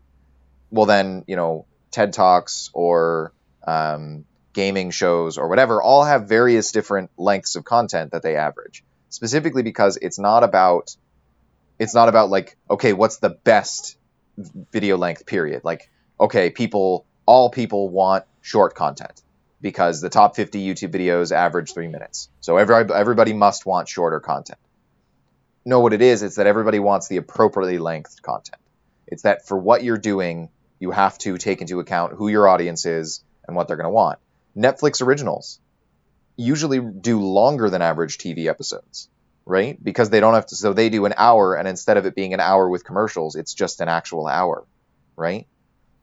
[0.71, 3.33] Well, then you know TED talks or
[3.65, 8.83] um, gaming shows or whatever all have various different lengths of content that they average.
[9.09, 10.95] Specifically because it's not about
[11.79, 13.97] it's not about like okay, what's the best
[14.71, 15.61] video length period?
[15.63, 19.21] Like okay, people all people want short content
[19.61, 22.29] because the top 50 YouTube videos average three minutes.
[22.39, 24.59] So every, everybody must want shorter content.
[25.65, 28.61] No, what it is, it's that everybody wants the appropriately lengthed content.
[29.05, 32.85] It's that for what you're doing, you have to take into account who your audience
[32.85, 34.19] is and what they're going to want.
[34.55, 35.59] Netflix originals
[36.35, 39.09] usually do longer than average TV episodes,
[39.45, 39.77] right?
[39.83, 42.33] Because they don't have to, so they do an hour, and instead of it being
[42.33, 44.65] an hour with commercials, it's just an actual hour,
[45.17, 45.47] right?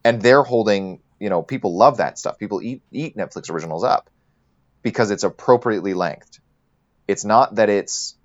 [0.07, 2.38] And they're holding you know people love that stuff.
[2.38, 4.11] People eat eat netflix originals up
[4.83, 6.40] because it's appropriately lengthed.
[7.09, 8.16] It's not that it's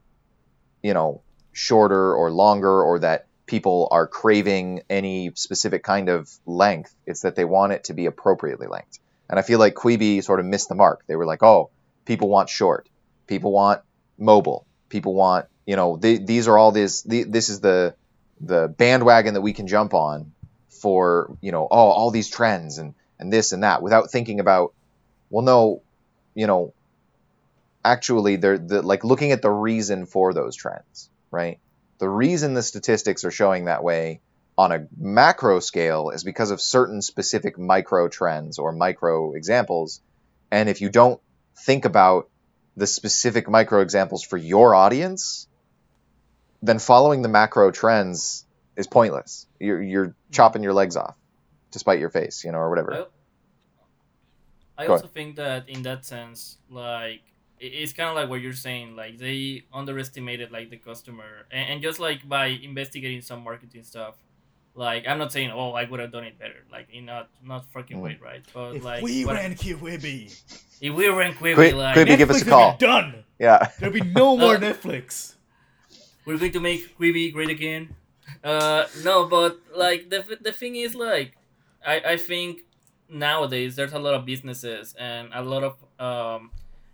[0.83, 1.21] you know
[1.53, 6.95] shorter or longer or that people are craving any specific kind of length.
[7.05, 8.99] It's that they want it to be appropriately lengthed
[9.31, 11.03] and i feel like quibi sort of missed the mark.
[11.07, 11.71] They were like oh
[12.05, 12.87] people want short.
[13.25, 13.81] People want
[14.19, 14.67] mobile.
[14.89, 17.95] People want you know these are all this this is the
[18.41, 20.33] the bandwagon that we can jump on
[20.81, 24.73] for you know oh all these trends and and this and that without thinking about
[25.29, 25.81] well no
[26.33, 26.73] you know
[27.85, 31.59] actually they're the, like looking at the reason for those trends right?
[31.97, 34.19] The reason the statistics are showing that way
[34.57, 40.01] on a macro scale is because of certain specific micro trends or micro examples.
[40.51, 41.19] And if you don't
[41.55, 42.29] think about
[42.75, 45.47] the specific micro examples for your audience
[46.63, 48.45] then following the macro trends
[48.77, 49.47] is pointless.
[49.59, 51.15] You're you're chopping your legs off
[51.71, 53.07] to spite your face, you know, or whatever.
[54.77, 57.21] I, I Go also think that in that sense, like
[57.59, 58.95] it's kind of like what you're saying.
[58.95, 64.15] Like they underestimated like the customer, and, and just like by investigating some marketing stuff.
[64.73, 66.63] Like I'm not saying, oh, I would have done it better.
[66.71, 68.01] Like in not not fucking Mm.
[68.01, 68.41] way, right?
[68.53, 70.31] But If like we what- ran Quibi,
[70.81, 72.71] if we ran Quibi, Qui- like Quibi, give us a call.
[72.77, 73.23] be Done.
[73.37, 73.67] Yeah.
[73.79, 75.35] There'll be no more Uh, Netflix.
[76.25, 77.95] we're going to make Quibi great again.
[78.43, 81.35] Uh, no, but like the the thing is like,
[81.85, 82.61] I I think
[83.09, 86.51] nowadays there's a lot of businesses and a lot of um,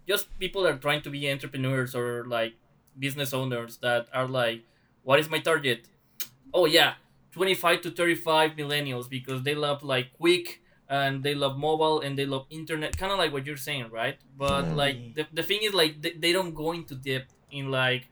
[0.08, 2.54] just people that are trying to be entrepreneurs or like
[2.98, 4.64] business owners that are like,
[5.04, 5.88] what is my target?
[6.54, 6.94] Oh yeah,
[7.32, 12.00] twenty five to thirty five millennials because they love like quick and they love mobile
[12.02, 14.18] and they love internet, kind of like what you're saying, right?
[14.38, 14.76] But Mhm.
[14.76, 18.10] like the the thing is like they, they don't go into depth in like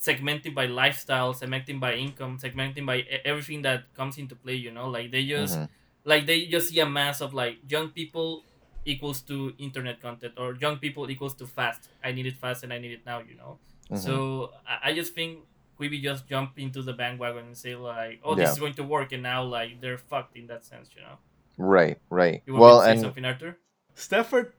[0.00, 4.54] segmenting by lifestyle, segmenting by income, segmenting by everything that comes into play.
[4.54, 5.68] You know, like they just Mhm.
[6.04, 8.44] like they just see a mass of like young people
[8.84, 11.88] equals to internet content or young people equals to fast.
[12.04, 13.20] I need it fast and I need it now.
[13.20, 13.58] You know.
[13.90, 13.98] Mhm.
[13.98, 15.40] So I, I just think
[15.78, 18.52] Quibi just jump into the bandwagon and say like, oh, this Yeah.
[18.52, 20.90] is going to work, and now like they're fucked in that sense.
[20.96, 21.18] You know.
[21.58, 22.42] Right, right.
[22.46, 23.58] You want Well, me to say and something, Arthur?
[23.94, 24.52] Stafford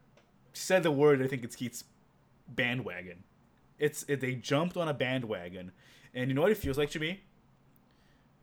[0.53, 1.21] said the word.
[1.21, 1.83] I think it's Keith's
[2.47, 3.23] bandwagon.
[3.79, 5.71] It's it, they jumped on a bandwagon,
[6.13, 7.21] and you know what it feels like to me.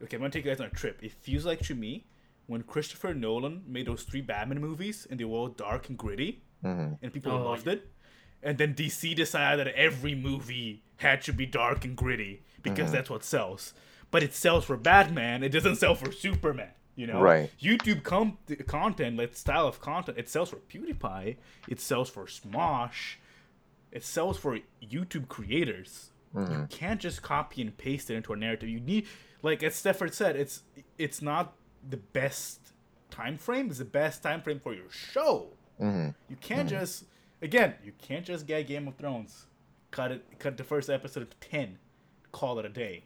[0.03, 0.99] Okay, I'm gonna take you guys on a trip.
[1.03, 2.05] It feels like to me
[2.47, 6.41] when Christopher Nolan made those three Batman movies and they were all dark and gritty,
[6.63, 6.99] Mhm.
[7.01, 7.73] and people Oh, loved yeah.
[7.73, 7.91] it.
[8.43, 13.09] And then DC decided that every movie had to be dark and gritty because that's
[13.09, 13.73] what sells.
[14.11, 15.43] But it sells for Batman.
[15.43, 16.69] It doesn't sell for Superman.
[16.95, 17.51] You know, Right.
[17.59, 21.37] YouTube com- content, like style of content, it sells for PewDiePie.
[21.67, 23.15] It sells for Smosh.
[23.95, 26.11] It sells for YouTube creators.
[26.37, 28.67] You can't just copy and paste it into a narrative.
[28.67, 29.07] You need,
[29.41, 30.63] like as Stafford said, it's
[30.97, 31.53] it's not
[31.89, 32.59] the best
[33.09, 33.69] time frame.
[33.69, 35.47] It's the best time frame for your show.
[35.79, 36.13] Mhm.
[36.29, 37.05] You can't just
[37.41, 39.45] again, you can't just get Game of Thrones,
[39.91, 41.77] cut it, cut the first episode to ten,
[42.33, 43.05] call it a day.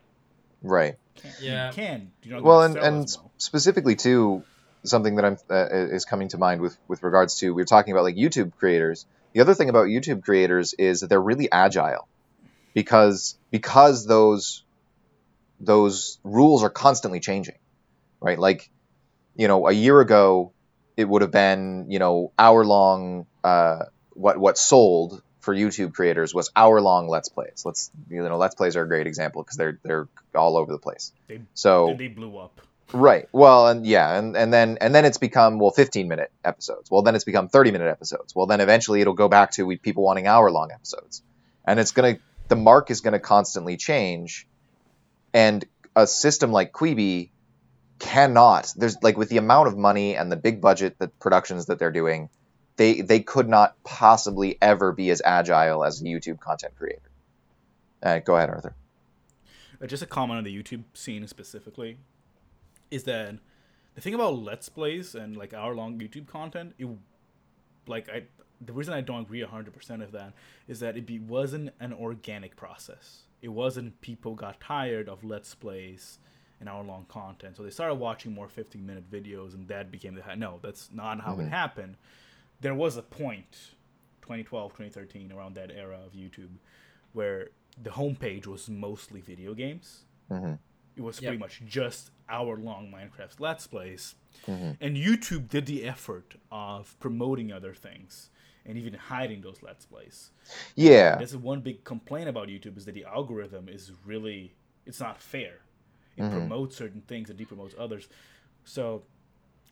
[0.63, 0.97] Right.
[1.13, 1.67] Can't, Yeah.
[1.69, 2.11] you can.
[2.23, 3.31] You're not Well, and and well.
[3.37, 4.43] specifically too,
[4.85, 7.91] something that I'm uh, is coming to mind with with regards to we are talking
[7.93, 9.05] about like YouTube creators.
[9.33, 12.07] The other thing about YouTube creators is that they're really agile,
[12.73, 14.63] because because those
[15.59, 17.57] those rules are constantly changing,
[18.21, 18.39] right?
[18.39, 18.69] Like,
[19.35, 20.53] you know, a year ago,
[20.97, 23.25] it would have been you know hour long.
[23.43, 27.63] Uh, what what sold for YouTube creators was hour long Let's Plays.
[27.65, 30.79] Let's you know Let's Plays are a great example because they're they're all over the
[30.79, 31.13] place.
[31.27, 32.61] They So they blew up.
[32.91, 33.27] Right.
[33.31, 36.89] Well, and yeah, and, and then and then it's become well 15 minute episodes.
[36.89, 38.35] Well, then it's become 30 minute episodes.
[38.35, 41.21] Well, then eventually it'll go back to we, people wanting hour long episodes,
[41.65, 44.47] and it's gonna the mark is gonna constantly change,
[45.33, 45.63] and
[45.95, 47.29] a system like Quibi
[47.99, 48.73] cannot.
[48.75, 51.91] There's like with the amount of money and the big budget that productions that they're
[51.91, 52.29] doing,
[52.77, 57.01] they they could not possibly ever be as agile as a YouTube content creator.
[58.25, 58.73] Go ahead, Arthur.
[59.81, 61.97] Uh, just a comment on the YouTube scene specifically
[62.91, 63.35] is that
[63.95, 66.87] the thing about let's plays and like hour long YouTube content, it
[67.87, 68.23] like I
[68.61, 70.33] the reason I don't agree 100% of that
[70.67, 73.23] is that it be, wasn't an organic process.
[73.41, 76.19] It wasn't people got tired of let's plays
[76.59, 77.55] and hour long content.
[77.55, 81.21] So they started watching more 15 minute videos and that became the no, that's not
[81.21, 81.95] how it happened.
[82.59, 83.75] There was a point
[84.23, 86.49] 2012, 2013 around that era of YouTube
[87.13, 90.03] where the homepage was mostly video games.
[90.27, 90.55] hmm
[90.97, 91.29] It was Yep.
[91.29, 94.15] pretty much just hour long Minecraft Let's Plays.
[94.47, 94.77] Mhm.
[94.79, 98.29] And YouTube did the effort of promoting other things
[98.65, 100.31] and even hiding those Let's Plays.
[100.75, 101.17] Yeah.
[101.17, 104.53] This is one big complaint about YouTube is that the algorithm is really
[104.85, 105.59] it's not fair.
[106.17, 106.31] It Mhm.
[106.31, 108.07] promotes certain things and depromotes others.
[108.65, 109.03] So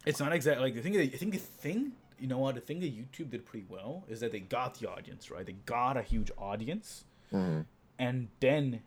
[0.06, 2.62] it's not exactly like the thing that I think the thing you know what the
[2.62, 5.46] thing that YouTube did pretty well is that they got the audience right.
[5.46, 7.62] They got a huge audience hmm
[8.00, 8.82] and then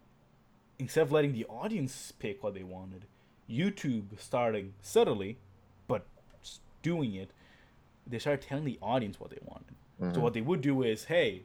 [0.78, 3.04] instead of letting the audience pick what they wanted,
[3.50, 5.38] YouTube starting subtly,
[5.88, 6.06] but
[6.82, 7.30] doing it,
[8.06, 9.74] they started telling the audience what they wanted.
[10.14, 10.22] So Mhm.
[10.22, 11.42] what they would do is, hey,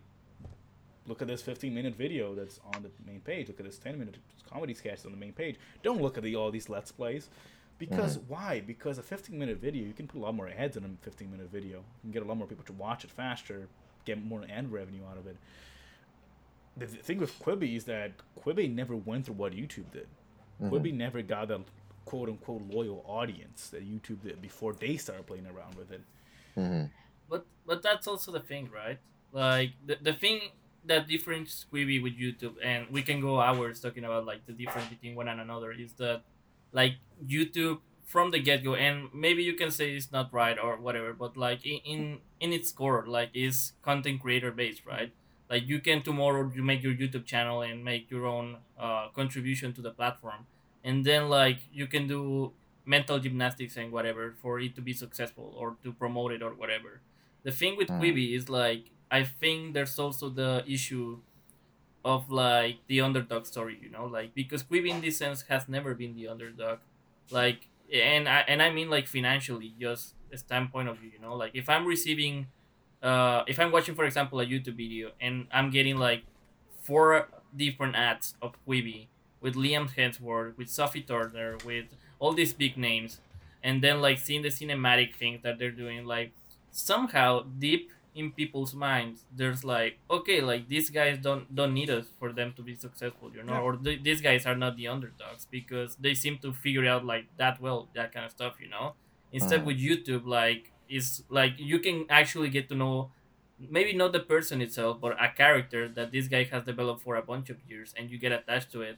[1.08, 3.48] look at this 15 minute video that's on the main page.
[3.48, 4.18] Look at this 10 minute
[4.50, 5.58] comedy sketch on the main page.
[5.84, 7.30] Don't look at the all these let's plays.
[7.78, 8.62] Because why?
[8.62, 11.30] Because a 15 minute video, you can put a lot more ads in a 15
[11.30, 11.80] minute video.
[11.80, 13.68] You can get a lot more people to watch it faster,
[14.06, 15.38] get more ad revenue out of it
[16.78, 20.08] the thing with Quibi is that Quibi never went through what YouTube did.
[20.62, 21.62] Quibi never got a
[22.06, 26.02] quote unquote loyal audience that YouTube did before they started playing around with it.
[26.56, 26.86] hmm
[27.30, 29.00] But but that's also the thing, right?
[29.32, 30.42] Like the, the thing
[30.86, 34.88] that differentiates Quibi with YouTube, and we can go hours talking about like the difference
[34.90, 36.24] between one and another, is that
[36.72, 40.78] like YouTube from the get go, and maybe you can say it's not right or
[40.78, 45.12] whatever, but like in in, in its core, like is content creator based, right?
[45.50, 49.74] Like you can tomorrow you make your YouTube channel and make your own uh, contribution
[49.74, 50.46] to the platform,
[50.86, 52.54] and then like you can do
[52.86, 57.02] mental gymnastics and whatever for it to be successful or to promote it or whatever.
[57.44, 58.00] The thing with Mm.
[58.02, 61.20] Quibi is like I think there's also the issue
[62.06, 65.96] of like the underdog story, you know, like because Quibi in this sense has never
[65.96, 66.80] been the underdog,
[67.32, 71.36] like and I and I mean like financially, just a standpoint of view, you know,
[71.36, 72.48] like if I'm receiving,
[73.02, 76.24] uh, if I'm watching for example a YouTube video and I'm getting like
[76.82, 79.08] four different ads of Quibi
[79.46, 81.86] with Liam Hemsworth, with Sophie Turner, with
[82.22, 83.12] all these big names,
[83.68, 86.30] and then like seeing the cinematic things that they're doing, like
[86.72, 87.30] somehow
[87.60, 92.30] deep in people's minds, there's like, okay, like these guys don't don't need us for
[92.40, 93.66] them to be successful, you know, Yeah.
[93.68, 97.26] or th- these guys are not the underdogs because they seem to figure out like
[97.42, 98.88] that well that kind of stuff, you know.
[99.32, 99.66] Instead Mhm.
[99.70, 103.12] with YouTube, like is like you can actually get to know
[103.78, 107.26] maybe not the person itself, but a character that this guy has developed for a
[107.32, 108.98] bunch of years, and you get attached to it.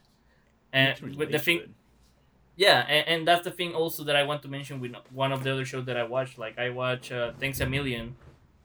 [0.72, 1.70] And with the thing, it.
[2.56, 5.42] yeah, and, and that's the thing also that I want to mention with one of
[5.44, 6.38] the other shows that I watch.
[6.38, 8.16] Like I watch uh, Thanks a Million,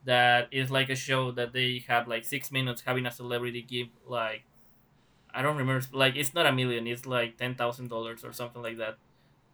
[0.05, 3.87] that is like a show that they have like six minutes having a celebrity give
[4.07, 4.43] like
[5.33, 5.85] I don't remember.
[5.91, 6.87] Like it's not a million.
[6.87, 8.97] It's like ten thousand dollars or something like that.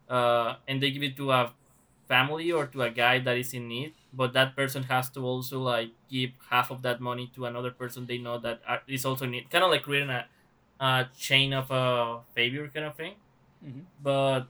[0.09, 1.53] Uh, and they give it to a
[2.07, 5.59] family or to a guy that is in need, but that person has to also
[5.61, 9.31] like give half of that money to another person they know that is also in
[9.31, 9.49] need.
[9.49, 10.25] Kind of like creating a,
[10.79, 13.15] a chain of uh, a favor kind of thing.
[13.63, 13.83] Mhm.
[14.01, 14.47] But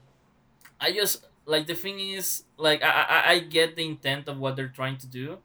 [0.80, 4.56] I just like the thing is like I, I I get the intent of what
[4.56, 5.38] they're trying to do.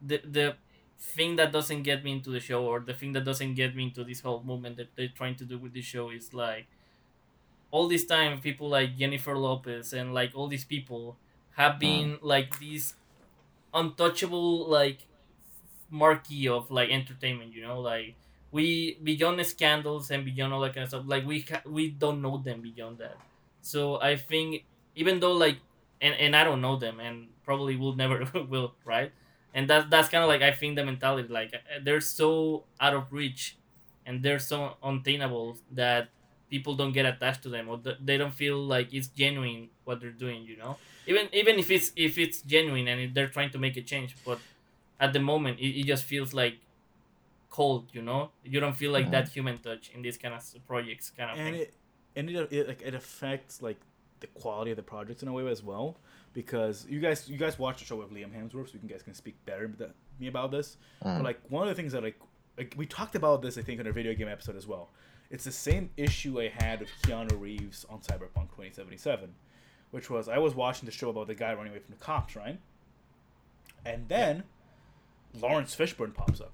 [0.00, 0.56] The the
[0.98, 3.84] thing that doesn't get me into the show or the thing that doesn't get me
[3.84, 6.66] into this whole movement that they're trying to do with this show is like
[7.70, 11.16] all this time people like Jennifer Lopez and like all these people
[11.56, 11.78] have uh-huh.
[11.80, 12.94] been like these
[13.72, 15.06] untouchable like
[15.90, 18.14] marquee of like entertainment you know like
[18.50, 21.88] we beyond the scandals and beyond all that kind of stuff like we ha- we
[21.90, 23.16] don't know them beyond that.
[23.62, 25.58] So i think even though like
[26.00, 29.12] and, and i don't know them and probably will never will right?
[29.52, 32.94] And that that's kind of like i think the mentality like uh, they're so out
[32.94, 33.58] of reach
[34.06, 36.08] and they're so untainable that
[36.48, 40.00] people don't get attached to them or th- they don't feel like it's genuine what
[40.00, 40.76] they're doing you know?
[41.06, 44.38] Even even if it's if it's genuine and they're trying to make a change but
[44.98, 46.58] at the moment it, it just feels like
[47.50, 48.30] cold you know?
[48.44, 49.10] You don't feel like Mhm.
[49.10, 51.62] that human touch in these kind of projects kind of and thing.
[51.62, 51.74] it
[52.16, 53.80] and it, it like it affects like
[54.20, 55.96] the quality of the projects in a way as well
[56.32, 59.14] because you guys you guys watch the show with Liam Hemsworth so you guys can
[59.14, 60.76] speak better than me about this.
[61.02, 61.16] Mm.
[61.18, 62.18] but like one of the things that like
[62.58, 64.90] like we talked about this I think in our video game episode as well.
[65.30, 69.34] It's the same issue I had with Keanu Reeves on Cyberpunk 2077
[69.90, 72.36] which was I was watching the show about the guy running away from the cops
[72.36, 72.58] right?
[73.84, 74.44] And then
[75.40, 76.52] Laurence Fishburne pops up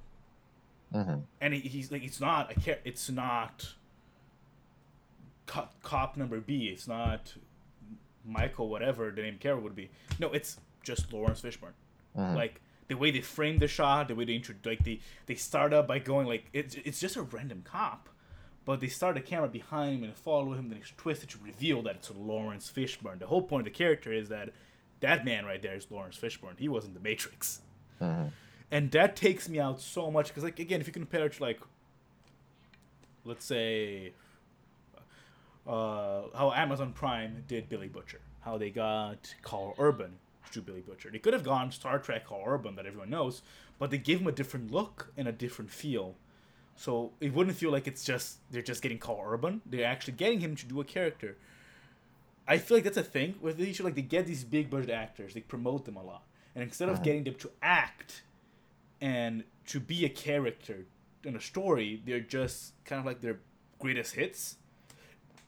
[0.97, 1.23] Mhm.
[1.41, 3.75] and he, he's like it's not a care it's not
[5.47, 7.35] cop, cop number b it's not
[8.25, 11.73] michael whatever the name character would be no it's just laurence fishburne
[12.17, 12.35] Mhm.
[12.35, 15.73] like the way they frame the shot the way they intro- like they they start
[15.73, 18.09] up by going like it's, it's just a random cop
[18.65, 21.83] but they start the camera behind him and follow him then it's twisted to reveal
[21.83, 24.51] that it's laurence fishburne the whole point of the character is that
[25.01, 27.61] that man right there is laurence fishburne he wasn't the matrix
[28.01, 28.31] Mhm.
[28.71, 31.43] And that takes me out so much because like again if you compare it to
[31.43, 31.61] like
[33.25, 34.13] let's say
[35.67, 40.13] uh, how amazon prime did billy butcher how they got karl urban
[40.47, 43.43] to do billy butcher they could have gone star trek karl urban that everyone knows
[43.79, 46.15] but they gave him a different look and a different feel
[46.77, 50.41] so it wouldn't feel like it's just they're just getting karl urban they're actually getting
[50.41, 51.37] him to do a character
[52.49, 53.83] I feel like that's a thing with these show.
[53.83, 56.23] Like they get these big budget actors, they promote them a lot,
[56.55, 57.03] and instead of Mhm.
[57.03, 58.23] getting them to act
[59.01, 60.87] and to be a character
[61.25, 63.41] in a story, they're just kind of like their
[63.79, 64.57] greatest hits.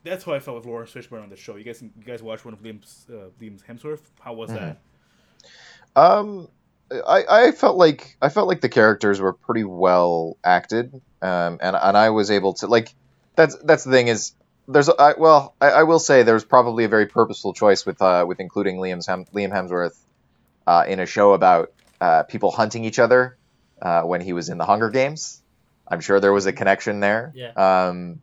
[0.04, 1.56] That's how I felt with Laurence Fishburne on the show.
[1.56, 4.02] You guys, you guys watched one of Liam's uh, Liam's Hemsworth.
[4.20, 4.78] How was that?
[5.96, 6.48] Um,
[6.90, 11.76] I, I felt like I felt like the characters were pretty well acted, um, and
[11.76, 12.94] and I was able to like
[13.36, 14.32] that's that's the thing is
[14.66, 18.24] there's I, well I, I will say there's probably a very purposeful choice with uh,
[18.26, 19.96] with including Liam's Hem, Liam Hemsworth
[20.66, 23.36] uh, in a show about uh, people hunting each other
[23.80, 25.42] uh, when he was in the Hunger Games.
[25.86, 27.32] I'm sure there was a connection there.
[27.34, 27.52] Yeah.
[27.52, 28.20] Um,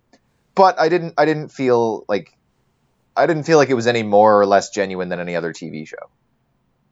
[0.53, 2.35] but I didn't I didn't feel like
[3.15, 5.87] I didn't feel like it was any more or less genuine than any other TV
[5.87, 6.09] show.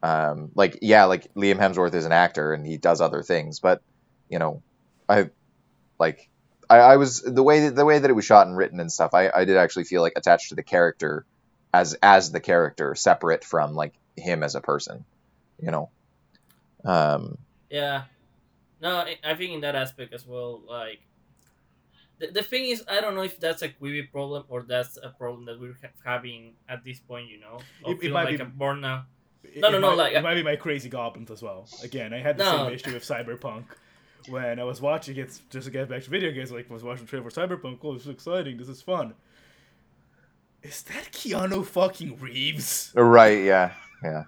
[0.01, 3.81] Um, like yeah, like Liam Hemsworth is an actor and he does other things, but
[4.29, 4.61] you know,
[5.07, 5.29] I
[5.99, 6.29] like
[6.69, 8.91] I, I was the way that, the way that it was shot and written and
[8.91, 9.13] stuff.
[9.13, 11.25] I, I did actually feel like attached to the character
[11.73, 15.05] as as the character, separate from like him as a person.
[15.61, 15.89] You know.
[16.85, 17.37] Um,
[17.69, 18.03] Yeah.
[18.81, 20.99] No, I- I think in that aspect as well, like
[22.19, 25.09] the, the thing is, I don't know if that's a Quibi problem or that's a
[25.09, 27.29] problem that we're ha- having at this point.
[27.29, 29.05] You know, It- it might like be- a burnout.
[29.43, 31.67] It- No, no, it no, might- like- it might be my crazy goblins as well.
[31.83, 32.65] Again, I had the No.
[32.65, 33.65] same issue with Cyberpunk
[34.27, 35.39] when I was watching it.
[35.49, 37.79] Just to get back to video games, like I was watching the trailer for Cyberpunk.
[37.83, 38.57] Oh, this is exciting!
[38.57, 39.13] This is fun.
[40.61, 42.91] Is that Keanu fucking Reeves?
[42.95, 43.43] right?
[43.43, 43.73] Yeah.
[44.01, 44.23] Yeah.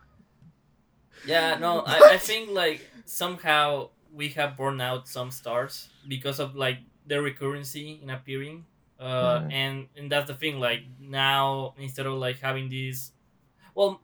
[1.25, 6.55] Yeah, no, I, I think like somehow we have burned out some stars because of
[6.55, 8.65] like their recurrency in appearing.
[8.99, 9.51] Uh, Mhm.
[9.51, 10.59] and and that's the thing.
[10.59, 13.11] Like now, instead of like having these,
[13.75, 13.99] well,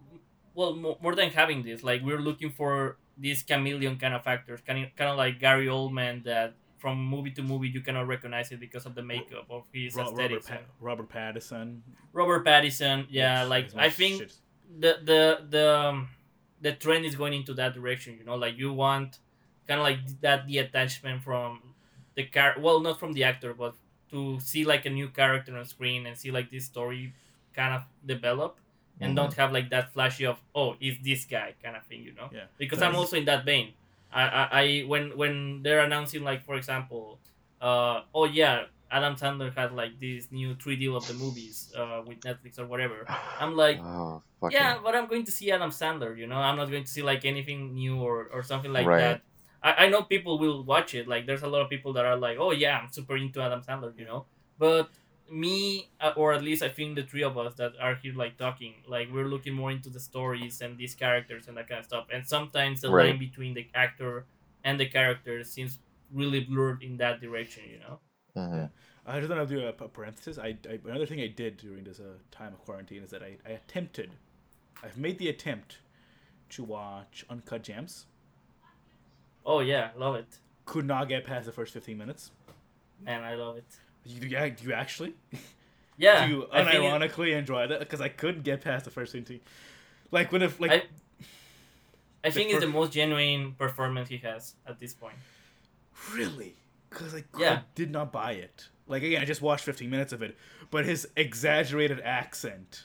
[0.53, 4.59] well, mo- more than having this, like we're looking for these chameleon kind of actors,
[4.67, 8.51] kind of kind of like Gary Oldman that from movie to movie you cannot recognize
[8.51, 10.47] it because of the makeup of his Ro- Robert, aesthetics.
[10.49, 11.79] pa- Robert Pattinson.
[12.11, 14.33] Robert Pattinson, yeah, like I think shit.
[14.79, 16.09] the the the um,
[16.61, 18.17] the trend is going into that direction.
[18.17, 19.19] You know, like you want
[19.67, 21.75] kind of like that the attachment from
[22.15, 22.55] the car.
[22.59, 23.75] Well, not from the actor, but
[24.11, 27.13] to see like a new character on screen and see like this story
[27.55, 28.57] kind of develop
[28.99, 29.15] and Mhm.
[29.15, 32.03] don't have like that flashy of oh is this guy kind of thing.
[32.03, 32.45] You know, Yeah.
[32.57, 33.73] because I'm also in that vein.
[34.13, 37.19] I, I, I when when they're announcing like for example,
[37.61, 42.01] uh oh yeah, Adam Sandler had like this new three deal of the movies uh,
[42.05, 43.05] with Netflix or whatever.
[43.39, 44.21] I'm like, Oh,
[44.51, 46.17] yeah, but I'm going to see Adam Sandler.
[46.17, 48.99] You know, I'm not going to see like anything new or, or something like Right.
[48.99, 49.21] that.
[49.63, 51.07] I, I know people will watch it.
[51.07, 53.61] Like, there's a lot of people that are like, oh yeah, I'm super into Adam
[53.61, 53.97] Sandler.
[53.97, 54.25] You know,
[54.57, 54.89] but
[55.29, 58.37] me uh, or at least I think the three of us that are here like
[58.37, 61.85] talking, like we're looking more into the stories and these characters and that kind of
[61.85, 62.07] stuff.
[62.11, 63.07] And sometimes the Right.
[63.11, 64.25] line between the actor
[64.63, 65.79] and the character seems
[66.11, 67.63] really blurred in that direction.
[67.69, 67.99] You know.
[68.35, 68.69] Mhm.
[69.05, 70.37] I just want to do a, a parenthesis.
[70.37, 73.37] I, I another thing I did during this uh, time of quarantine is that I,
[73.45, 74.11] I attempted,
[74.83, 75.79] I've made the attempt
[76.51, 78.05] to watch Uncut Gems.
[79.45, 82.31] Oh yeah, love it, Could not get past the first fifteen minutes.
[83.03, 83.23] man.
[83.23, 83.65] I love it.
[84.05, 85.13] You, yeah, do you actually?
[85.97, 87.77] Yeah, do you I it- unironically enjoy that?
[87.79, 89.39] Because I couldn't get past the first fifteen.
[90.09, 90.83] Like when if like I-
[92.23, 95.15] I The think it's the most genuine performance he has at this point.
[96.13, 96.55] Really?
[96.91, 97.53] Because I, Yeah.
[97.53, 98.67] I did not buy it.
[98.87, 100.37] Like again, I just watched 15 minutes of it,
[100.69, 102.83] but his exaggerated accent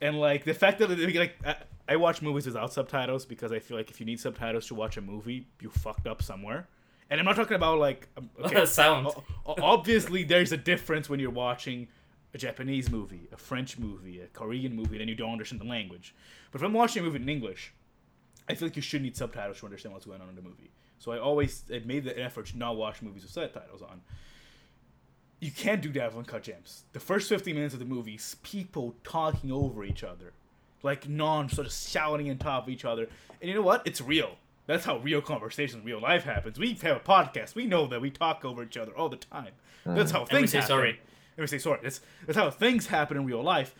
[0.00, 1.56] and like the fact that like I,
[1.88, 4.96] I watch movies without subtitles because I feel like if you need subtitles to watch
[4.96, 6.68] a movie, you fucked up somewhere.
[7.08, 9.08] And I'm not talking about like um, okay, Sound.
[9.46, 11.88] obviously there's a difference when you're watching
[12.34, 16.14] a Japanese movie, a French movie, a Korean movie, and you don't understand the language.
[16.50, 17.72] But if I'm watching a movie in English,
[18.48, 20.70] I feel like you should need subtitles to understand what's going on in the movie.
[20.98, 24.00] So I always I made the effort to not watch movies with subtitles on.
[25.40, 26.84] You can't do that with Uncut Gems.
[26.92, 30.32] The first 15 minutes of the movie is people talking over each other.
[30.82, 33.08] Like non sort of shouting on top of each other.
[33.40, 33.82] And you know what?
[33.86, 34.36] It's real.
[34.66, 36.58] That's how real conversation in real life happens.
[36.58, 37.54] We have a podcast.
[37.54, 39.52] We know that we talk over each other all the time.
[39.84, 39.94] Hmm.
[39.94, 40.68] That's how things And we things say happen.
[40.68, 40.90] sorry.
[40.90, 41.80] And we say sorry.
[41.82, 43.74] That's, that's how things happen in real life.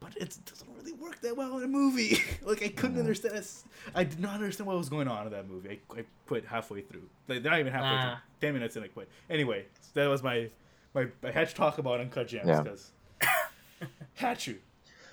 [0.00, 2.18] But it doesn't really work that well in a movie.
[2.42, 3.34] like I couldn't understand.
[3.34, 3.64] This.
[3.94, 5.80] I did not understand what was going on in that movie.
[5.94, 7.02] I, I quit halfway through.
[7.28, 8.20] Like not even halfway Ah.
[8.40, 8.48] through.
[8.48, 9.08] Ten minutes in, I quit.
[9.30, 9.64] Anyway,
[9.94, 10.50] that was my
[10.94, 11.06] my.
[11.22, 12.90] I had to talk about Uncut Gems because
[14.14, 14.56] had to,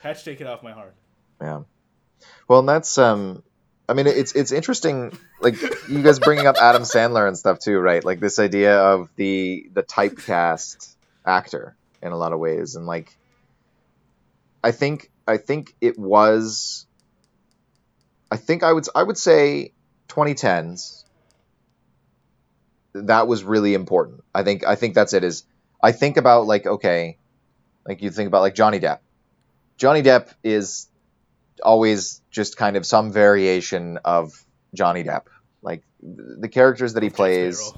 [0.02, 0.94] had to take it off my heart.
[1.42, 1.62] Yeah.
[2.48, 3.42] Well, and that's um
[3.90, 5.56] I mean it's it's interesting like
[5.90, 8.04] you guys bringing up Adam Sandler and stuff too, right?
[8.04, 10.96] Like this idea of the the typecast
[11.26, 13.16] actor in a lot of ways and like
[14.64, 16.86] I think I think it was
[18.32, 19.74] I think I would I would say
[20.10, 21.04] 2010s
[22.94, 24.24] that was really important.
[24.34, 25.44] I think I think that's it is
[25.82, 27.18] I think about like okay,
[27.88, 29.00] like you think about like Johnny Depp.
[29.78, 30.88] Johnny Depp is
[31.64, 35.24] always just kind of some variation of Johnny Depp.
[35.62, 37.74] Like the characters that he plays.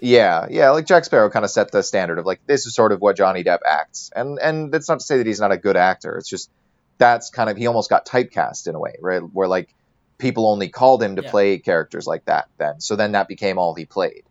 [0.00, 2.92] Yeah, yeah, like Jack Sparrow kind of set the standard of like this is sort
[2.92, 4.10] of what Johnny Depp acts.
[4.14, 6.16] And and that's not to say that he's not a good actor.
[6.16, 6.50] It's just
[6.98, 9.20] that's kind of he almost got typecast in a way, right?
[9.20, 9.74] Where like
[10.18, 11.30] people only called him to Yeah.
[11.30, 12.80] play characters like that then.
[12.80, 14.22] So then that became all he played.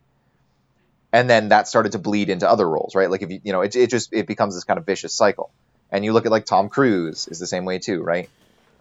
[1.12, 3.10] And then that started to bleed into other roles, right?
[3.10, 5.52] Like if you you know, it it just it becomes this kind of vicious cycle.
[5.90, 8.30] And you look at like Tom Cruise is the same way too, right?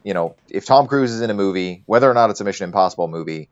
[0.04, 2.66] You know, if Tom Cruise is in a movie, whether or not it's a Mission
[2.66, 3.50] Impossible movie,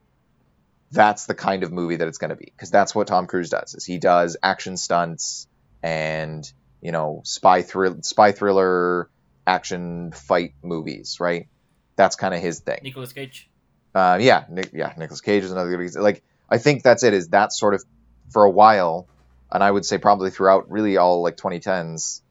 [0.92, 3.50] that's the kind of movie that it's going to be because that's what Tom Cruise
[3.50, 3.74] does.
[3.76, 5.48] Is he does action stunts
[5.84, 6.50] and
[6.82, 9.10] you know spy thrill, spy thriller,
[9.46, 11.48] action fight movies, right?
[11.96, 12.80] That's kind of his thing.
[12.84, 13.50] Nicolas Cage.
[13.94, 16.04] Uh, yeah, Nick, yeah, Nicolas Cage is another good example.
[16.04, 17.14] Like I think that's it.
[17.14, 17.84] Is that sort of
[18.30, 19.08] for a while,
[19.52, 22.22] and I would say probably throughout really all like 2010s,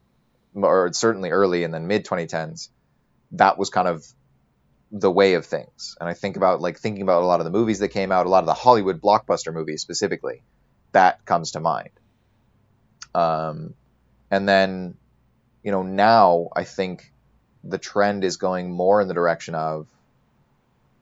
[0.55, 2.69] or certainly early and then mid 2010s,
[3.33, 4.07] that was kind of
[4.93, 5.97] the way of things.
[6.01, 8.27] And I think about like thinking about a lot of the movies that came out,
[8.27, 10.43] a lot of the Hollywood blockbuster movies specifically,
[10.93, 11.91] that comes to mind.
[13.15, 13.75] Um,
[14.31, 14.97] and then,
[15.63, 17.13] you know, now I think
[17.65, 19.87] the trend is going more in the direction of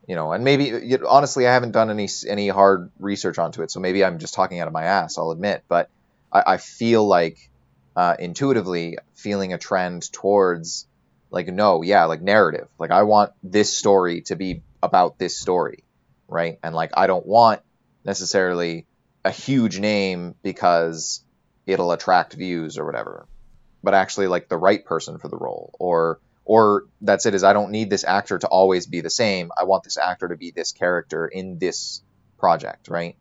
[0.06, 3.80] you know, and maybe honestly, I haven't done any any hard research onto it, so
[3.80, 5.16] maybe I'm just talking out of my ass.
[5.18, 5.88] I'll admit, but
[6.32, 7.50] I, I feel like
[7.96, 10.86] uh, intuitively feeling a trend towards
[11.34, 12.68] like no, yeah, like narrative.
[12.78, 15.82] Like I want this story to be about this story,
[16.28, 16.60] right?
[16.62, 17.60] And like I don't want
[18.04, 18.86] necessarily
[19.24, 21.24] a huge name because
[21.66, 23.26] it'll attract views or whatever,
[23.82, 27.52] but actually like the right person for the role or or that's it is I
[27.52, 29.50] don't need this actor to always be the same.
[29.58, 32.00] I want this actor to be this character in this
[32.38, 33.16] project, right?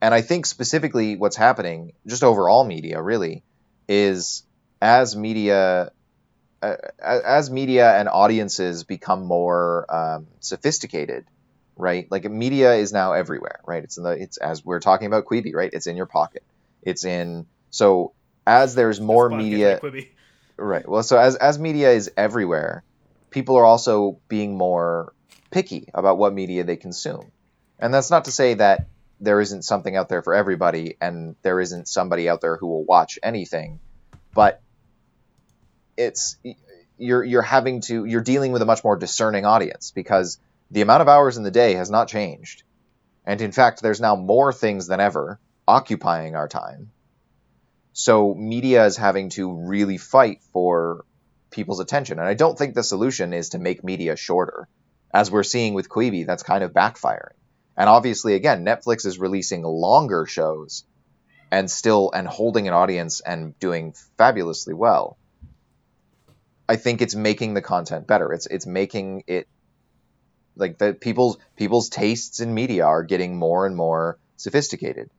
[0.00, 3.42] And I think specifically what's happening, just overall media really,
[3.86, 4.44] is
[4.80, 5.90] as media
[6.62, 11.24] as media and audiences become more um, sophisticated,
[11.76, 12.06] right?
[12.10, 13.84] Like media is now everywhere, right?
[13.84, 15.70] It's in the it's as we're talking about Quibi, right?
[15.72, 16.42] It's in your pocket.
[16.82, 18.14] It's in so
[18.46, 19.82] as there's more media like
[20.58, 20.88] Right.
[20.88, 22.82] Well, so as as media is everywhere,
[23.30, 25.12] people are also being more
[25.50, 27.30] picky about what media they consume.
[27.78, 28.86] And that's not to say that
[29.20, 32.84] there isn't something out there for everybody, and there isn't somebody out there who will
[32.84, 33.80] watch anything,
[34.34, 34.62] but
[35.96, 36.36] it's
[36.98, 40.38] you're you're having to you're dealing with a much more discerning audience because
[40.70, 42.62] the amount of hours in the day has not changed.
[43.24, 46.90] And in fact, there's now more things than ever occupying our time.
[47.92, 51.04] So media is having to really fight for
[51.50, 52.18] people's attention.
[52.18, 54.68] And I don't think the solution is to make media shorter.
[55.12, 57.32] As we're seeing with Quibi, that's kind of backfiring.
[57.76, 60.84] And obviously, again, Netflix is releasing longer shows
[61.50, 65.16] and still and holding an audience and doing fabulously well.
[66.68, 68.32] I think it's making the content better.
[68.32, 69.46] It's it's making it
[70.56, 75.10] like the people's people's tastes in media are getting more and more sophisticated.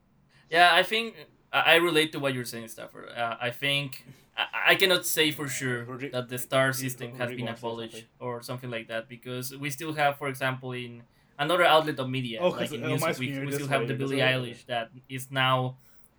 [0.50, 1.16] Yeah, I think
[1.52, 3.10] I relate to what you're saying, Stafford.
[3.16, 4.06] Uh, I think
[4.38, 7.72] I, I cannot say for sure that the star system has been wants to say
[7.72, 11.04] abolished or something like that because we still have, for example, in
[11.40, 13.94] another outlet of media, Oh, like 'cause, in uh, music, we, we still have the
[13.94, 14.18] Billie.
[14.20, 15.78] Eilish that is now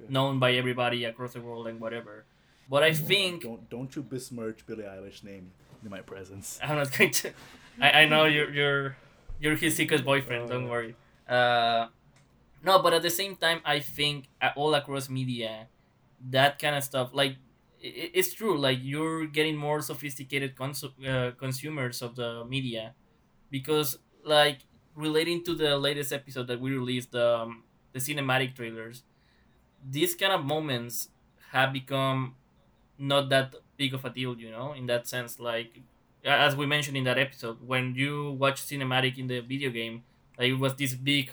[0.08, 2.24] known by everybody across the world and whatever.
[2.68, 5.52] But I think Don't don't you besmirch Billie Eilish name
[5.82, 6.58] in my presence.
[6.62, 7.32] I'm not going to.
[7.80, 8.96] I, I know you're you're
[9.40, 10.48] you're his secret boyfriend.
[10.50, 10.94] Don't worry.
[11.28, 11.88] Uh,
[12.62, 15.68] no, but at the same time, I think uh, all across media,
[16.30, 17.32] that kind of stuff, like
[17.82, 18.58] i- it's true.
[18.58, 22.94] Like you're getting more sophisticated cons- uh, consumers of the media,
[23.50, 24.60] because like
[24.94, 27.62] relating to the latest episode that we released, um,
[27.92, 29.04] the cinematic trailers,
[29.88, 31.08] these kind of moments
[31.52, 32.34] have become
[32.98, 35.38] not that big of a deal, you know, in that sense.
[35.38, 35.80] Like,
[36.24, 40.02] as we mentioned in that episode, when you watch cinematic in the video game,
[40.38, 41.32] like it was this big,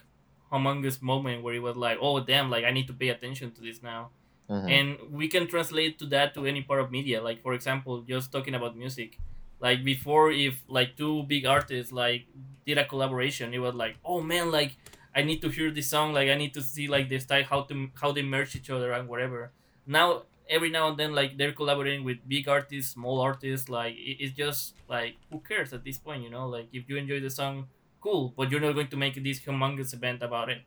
[0.52, 3.62] humongous moment where it was like, oh damn, like I need to pay attention to
[3.62, 4.10] this now.
[4.50, 4.70] Mhm.
[4.70, 7.22] And we can translate to that to any part of media.
[7.22, 9.18] Like for example, just talking about music.
[9.60, 12.26] Like before, if like two big artists like
[12.66, 14.76] did a collaboration, it was like, oh man, like
[15.16, 16.14] I need to hear this song.
[16.14, 18.92] Like I need to see like the style how to how they merge each other
[18.92, 19.52] and whatever.
[19.88, 23.70] Now every now and then like they're collaborating with big artists, small artists.
[23.70, 26.48] Like it, it's just like who cares at this point, you know?
[26.48, 27.68] Like if you enjoy the song,
[28.02, 30.62] cool, but you're not going to make this humongous event about it.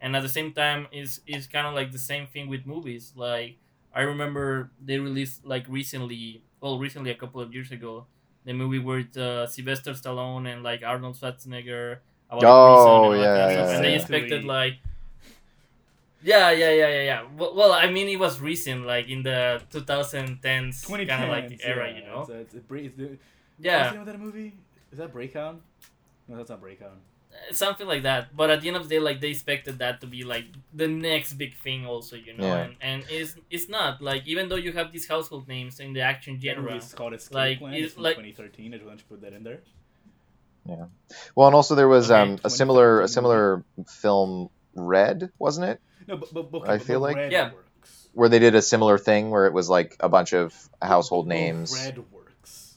[0.00, 3.12] And at the same time, is is kind of like the same thing with movies.
[3.16, 3.58] Like
[3.94, 8.06] I remember they released like recently, well, recently a couple of years ago,
[8.44, 12.00] the movie with uh, Sylvester Stallone and like Arnold Schwarzenegger.
[12.30, 13.70] About Oh, prison and yeah, yeah.
[13.76, 14.74] And they expected like.
[16.24, 17.22] Yeah, yeah, yeah, yeah, yeah.
[17.36, 21.92] Well, well, I mean, it was recent, like in the 2010s kind of like era,
[21.92, 22.20] you know.
[22.22, 22.86] It's, a- it's a break.
[22.86, 23.20] It's the, What's
[23.60, 24.54] Yeah, the name of that movie?
[24.90, 25.60] Is that Breakdown?
[26.26, 26.96] No, that's not Breakdown.
[27.52, 28.34] something like that.
[28.34, 30.88] But at the end of the day, like they expected that to be like the
[30.88, 32.46] next big thing, also, you know.
[32.46, 32.62] Yeah.
[32.64, 36.00] And and it's it's not like even though you have these household names in the
[36.00, 36.74] action genre.
[36.76, 37.74] is called Escape like, Plan.
[37.74, 38.72] it's It's from like- 2013.
[38.72, 39.60] I just want to put that in there.
[40.66, 40.86] Yeah.
[41.36, 45.80] Well, and also there was Okay, um, a similar a similar film, Red, wasn't it?
[46.06, 47.52] No, but, but, but I but feel like- Yeah.
[47.52, 48.08] works.
[48.12, 51.72] Where they did a similar thing where it was like a bunch of household names.
[51.74, 52.76] Red works,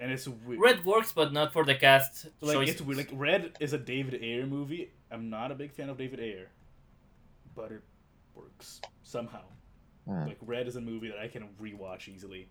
[0.00, 0.60] and it's weird.
[0.60, 2.74] Red works, but not for the cast like choices.
[2.74, 2.98] it's weird.
[2.98, 4.90] Like Red is a David Ayer movie.
[5.10, 6.48] I'm not a big fan of David Ayer,
[7.54, 7.82] but it
[8.34, 9.42] works somehow.
[10.06, 10.26] Hmm.
[10.26, 12.48] Like Red is a movie that I can rewatch easily.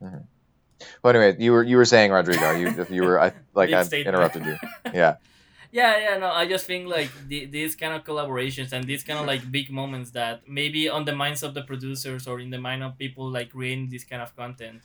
[0.00, 2.52] Well, anyway, you were you were saying Rodrigo.
[2.52, 4.56] You you were I like I interrupted you.
[4.92, 5.16] Yeah.
[5.72, 9.20] Yeah, yeah, no, I just think like the, these kind of collaborations and these kind
[9.20, 12.58] of like big moments that maybe on the minds of the producers or in the
[12.58, 14.82] mind of people like creating this kind of content,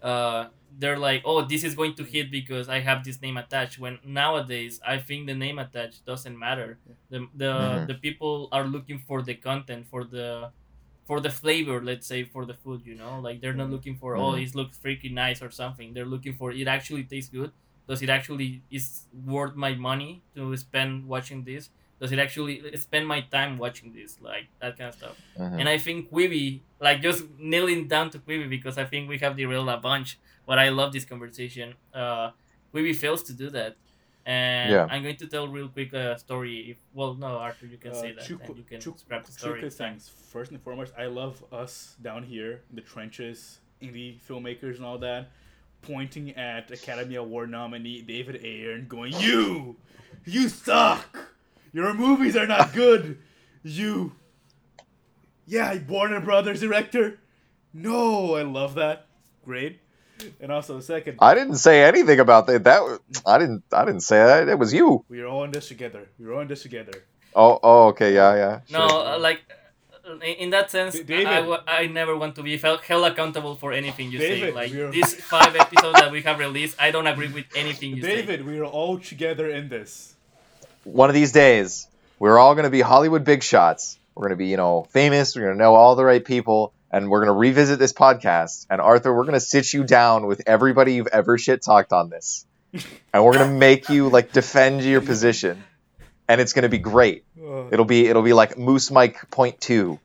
[0.00, 3.80] uh, they're like, oh, this is going to hit because I have this name attached.
[3.80, 6.78] When nowadays, I think the name attached doesn't matter.
[7.10, 7.86] The the Mhm.
[7.88, 10.52] the people are looking for the content for the
[11.06, 12.82] for the flavor, let's say for the food.
[12.86, 14.42] You know, like they're not looking for oh, Mhm.
[14.46, 15.94] it looks freaking nice or something.
[15.94, 17.52] They're looking for it actually tastes good
[17.88, 21.70] does it actually is worth my money to spend watching this?
[22.00, 24.20] Does it actually spend my time watching this?
[24.20, 25.16] Like that kind of stuff.
[25.38, 25.58] Mhm.
[25.60, 27.20] and i think quibi like just
[27.52, 30.08] kneeling down to quibi because i think we have derailed a bunch
[30.48, 31.74] but i love this conversation.
[32.02, 32.30] Uh
[32.72, 33.72] quibi fails to do that.
[34.26, 34.86] And Yeah.
[34.92, 38.00] i'm going to tell real quick a story if well no arthur you can Uh,
[38.02, 39.60] say that two and you can two- scrap the story.
[39.60, 40.02] Quick things.
[40.34, 43.38] First and foremost, I love us down here in the trenches,
[43.86, 45.22] indie filmmakers and all that,
[45.82, 49.76] pointing at Academy Award nominee David Ayer and going, "You,
[50.24, 51.18] you suck.
[51.72, 53.18] Your movies are not good.
[53.62, 54.12] You,
[55.46, 57.18] yeah, Warner Brothers director.
[57.72, 59.06] No, I love that.
[59.44, 59.80] Great.
[60.40, 62.64] And also, second, I didn't say anything about that.
[62.64, 63.62] That was- I didn't.
[63.72, 64.48] I didn't say that.
[64.48, 65.04] It was you.
[65.08, 66.08] we are all in this together.
[66.18, 67.04] We're all in this together.
[67.36, 67.58] Oh.
[67.62, 67.86] Oh.
[67.88, 68.14] Okay.
[68.14, 68.34] Yeah.
[68.34, 68.60] Yeah.
[68.70, 69.06] No, sure.
[69.06, 69.42] uh, like
[70.12, 71.26] in in that sense, David.
[71.26, 74.52] I, I never want to be held, held accountable for anything you say.
[74.52, 78.02] Like we're- these five episodes that we have released, I don't agree with anything you
[78.02, 78.16] say.
[78.16, 80.14] David, we are all together in this.
[80.84, 81.86] one of these days,
[82.18, 83.98] we're all going to be Hollywood big shots.
[84.14, 85.36] We're going to be, you know, famous.
[85.36, 88.66] We're going to know all the right people, and we're going to revisit this podcast.
[88.70, 92.08] And Arthur, we're going to sit you down with everybody you've ever shit talked on
[92.10, 92.44] this,
[93.12, 95.62] and we're going to make you like defend your position,
[96.28, 97.24] and it's going to be great.
[97.40, 99.98] Uh, It'll be it'll be like Moose Mike Point Two,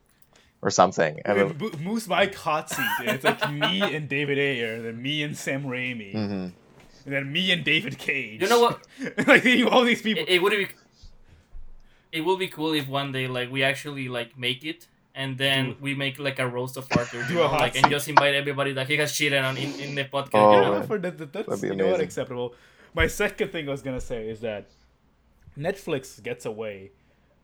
[0.62, 1.20] or something.
[1.24, 2.84] And it'll- Moose Mike hot seat.
[3.00, 6.52] and It's like me and David Ayer, then me and Sam Raimi, Mhm.
[7.04, 8.40] and then me and David Cage.
[8.42, 8.86] You know what?
[9.28, 10.22] like all these people.
[10.24, 10.68] It, it would be.
[12.12, 15.70] It will be cool if one day like we actually like make it, and then
[15.70, 18.08] Do- we make like a roast of Arthur, you Do a know, like and just
[18.08, 20.30] invite everybody that he has cheated on in, in the podcast.
[20.34, 20.78] Oh, you You know?
[20.80, 22.54] know, for that, that- that's That'd be you know what acceptable.
[22.94, 24.66] My second thing I was gonna say is that
[25.58, 26.92] Netflix gets away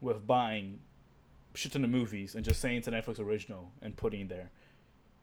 [0.01, 0.81] with buying
[1.55, 4.51] shit ton of movies and just saying it's a Netflix original and putting it there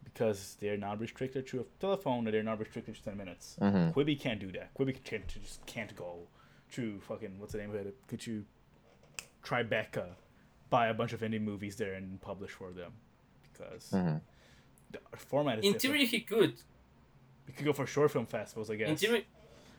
[0.04, 3.58] because they're not restricted to a telephone and they're not restricted to ten minutes.
[3.62, 3.94] Mhm.
[3.94, 4.74] Quibi can't do that.
[4.74, 6.28] Quibi can't, just can't go
[6.74, 7.96] to fucking what's the name of it?
[8.08, 8.46] Could you
[9.44, 10.16] Tribeca
[10.70, 12.92] buy a bunch of indie movies there and publish for them
[13.54, 14.22] because Mhm.
[14.92, 15.82] the format is In different.
[15.82, 16.62] theory, he could.
[17.48, 18.90] You could go for short film festivals, I guess.
[18.90, 19.26] In theory,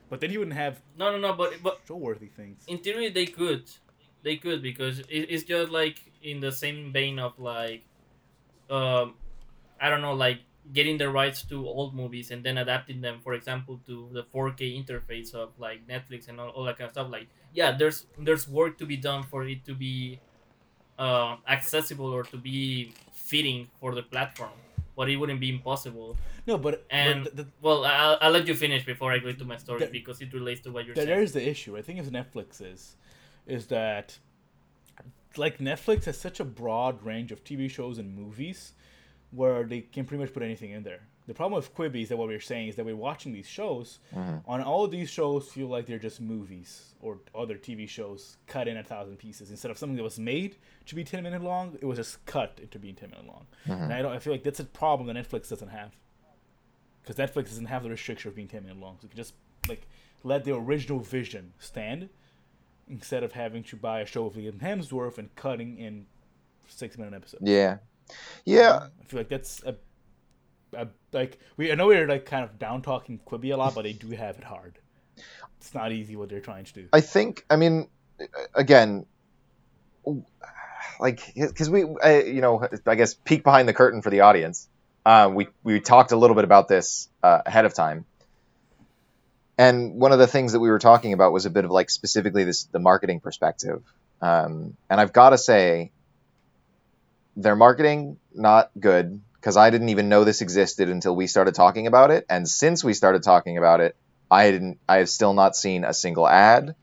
[0.09, 1.33] But then you wouldn't have no, no, no.
[1.35, 2.65] But but show-worthy things.
[2.67, 3.71] in theory, they could.
[4.23, 7.85] They could because it, it's just like in the same vein of like,
[8.71, 9.15] um,
[9.81, 10.41] I don't know, like
[10.73, 14.85] getting the rights to old movies and then adapting them, for example, to the 4K
[14.85, 17.11] interface of like Netflix and all, all that kind of stuff.
[17.11, 20.21] Like, yeah, there's there's work to be done for it to be
[20.99, 24.51] uh, accessible or to be fitting for the platform,
[24.99, 26.09] but it wouldn't be impossible.
[26.47, 29.29] No, but And but the, the, well, I'll, I'll let you finish before I go
[29.35, 31.17] into my story There- because it relates to what you're there- saying.
[31.19, 31.73] there's the issue.
[31.79, 32.97] I think as Netflix is,
[33.47, 34.19] is that
[35.37, 38.73] like Netflix has such a broad range of TV shows and movies,
[39.31, 41.01] where they can pretty much put anything in there.
[41.27, 43.99] The problem with Quibi is that what we're saying is that we're watching these shows.
[44.15, 44.43] Mhm.
[44.47, 48.67] On all of these shows, feel like they're just movies or other TV shows cut
[48.67, 50.57] in a thousand pieces instead of something that was made
[50.87, 51.77] to be ten minute long.
[51.83, 53.47] It was just cut into being ten minute long.
[53.67, 54.13] And I don't.
[54.13, 55.95] I feel like that's a problem that Netflix doesn't have.
[57.03, 59.35] Because Netflix doesn't have the restriction of being ten minute long, so you can just
[59.69, 59.87] like
[60.25, 62.09] let the original vision stand
[62.89, 66.07] instead of having to buy a show with Liam Hemsworth and cutting in
[66.67, 67.43] six minute episodes.
[67.47, 67.79] Yeah,
[68.45, 68.89] yeah.
[69.01, 69.77] I feel like that's a,
[70.77, 71.73] a like we.
[71.73, 74.39] I know we're like kind of down talking Quibi a lot, but they do have
[74.39, 74.79] it hard.
[75.59, 76.89] It's not easy what they're trying to do.
[76.93, 77.45] I think.
[77.51, 77.89] I mean,
[78.55, 79.07] again,
[81.01, 84.69] like because we, I, you know, I guess peek behind the curtain for the audience.
[85.05, 88.05] Uh, we we talked a little bit about this uh, ahead of time,
[89.57, 91.91] and one of the things that we were talking about was a bit of like
[91.91, 93.83] specifically this the marketing perspective.
[94.21, 95.93] Um, and I've got to say,
[97.39, 101.87] their marketing not good because I didn't even know this existed until we started talking
[101.87, 103.97] about it, and since we started talking about it,
[104.31, 104.79] I didn't.
[104.89, 106.75] I have still not seen a single ad,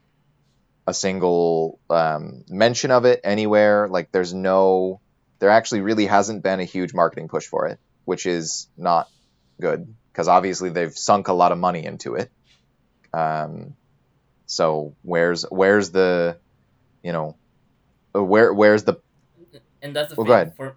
[0.87, 3.87] a single um, mention of it anywhere.
[3.87, 5.01] Like, there's no.
[5.39, 9.09] There actually really hasn't been a huge marketing push for it, which is not
[9.59, 12.31] good because obviously they've sunk a lot of money into it.
[13.13, 13.75] Um,
[14.45, 16.37] so where's where's the,
[17.03, 17.35] you know,
[18.13, 19.01] where where's the
[19.85, 20.53] and that's the Well, thing.
[20.57, 20.75] For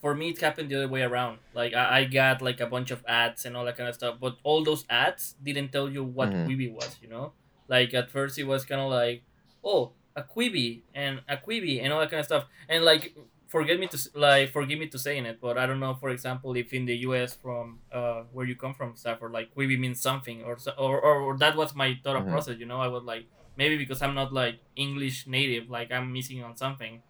[0.00, 1.38] for me, it happened the other way around.
[1.54, 4.16] Like I, I got like a bunch of ads and all that kind of stuff,
[4.20, 6.46] but all those ads didn't tell you what Mhm.
[6.46, 6.96] Quibi was.
[7.02, 7.32] You know,
[7.68, 9.22] like at first it was kind of like,
[9.64, 13.14] oh, a Quibi and a Quibi and all that kind of stuff, and like
[13.48, 15.94] forget me to like forgive me to saying it, but I don't know.
[15.94, 17.34] For example, if in the U.S.
[17.34, 21.38] from uh where you come from, Stafford, like Quibi means something, or or or, or
[21.38, 22.30] that was my thought of Mhm.
[22.30, 22.58] process.
[22.58, 26.42] You know, I was like maybe because I'm not like English native, like I'm missing
[26.44, 27.02] on something.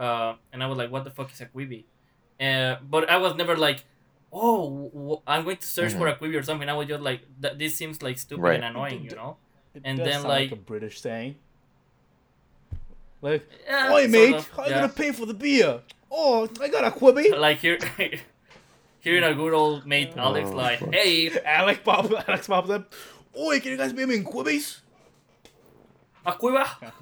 [0.00, 1.84] Uh, and I was like, what the fuck is a Quibi?
[2.40, 3.84] Uh, but I was never like,
[4.32, 6.68] oh, w- I'm going to search for a Quibi or something.
[6.68, 8.54] I was just like, th- this seems like stupid Right.
[8.54, 9.36] and annoying, you know?
[9.74, 11.36] It And does then, sound like- a British saying.
[13.22, 15.82] Like, Yeah, Oi, mate, of, how you gonna pay for the beer?
[16.10, 17.38] Oh, I got a Quibi.
[17.46, 17.78] Like here,
[19.00, 20.94] hearing a good old mate Alex Oh, like, fuck.
[20.94, 22.94] hey, Alex pop, Alex pops up.
[23.38, 24.80] Oi, can you guys pay me in Quibbies?
[26.24, 26.66] a Quiba?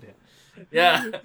[0.72, 1.18] Yeah, yeah.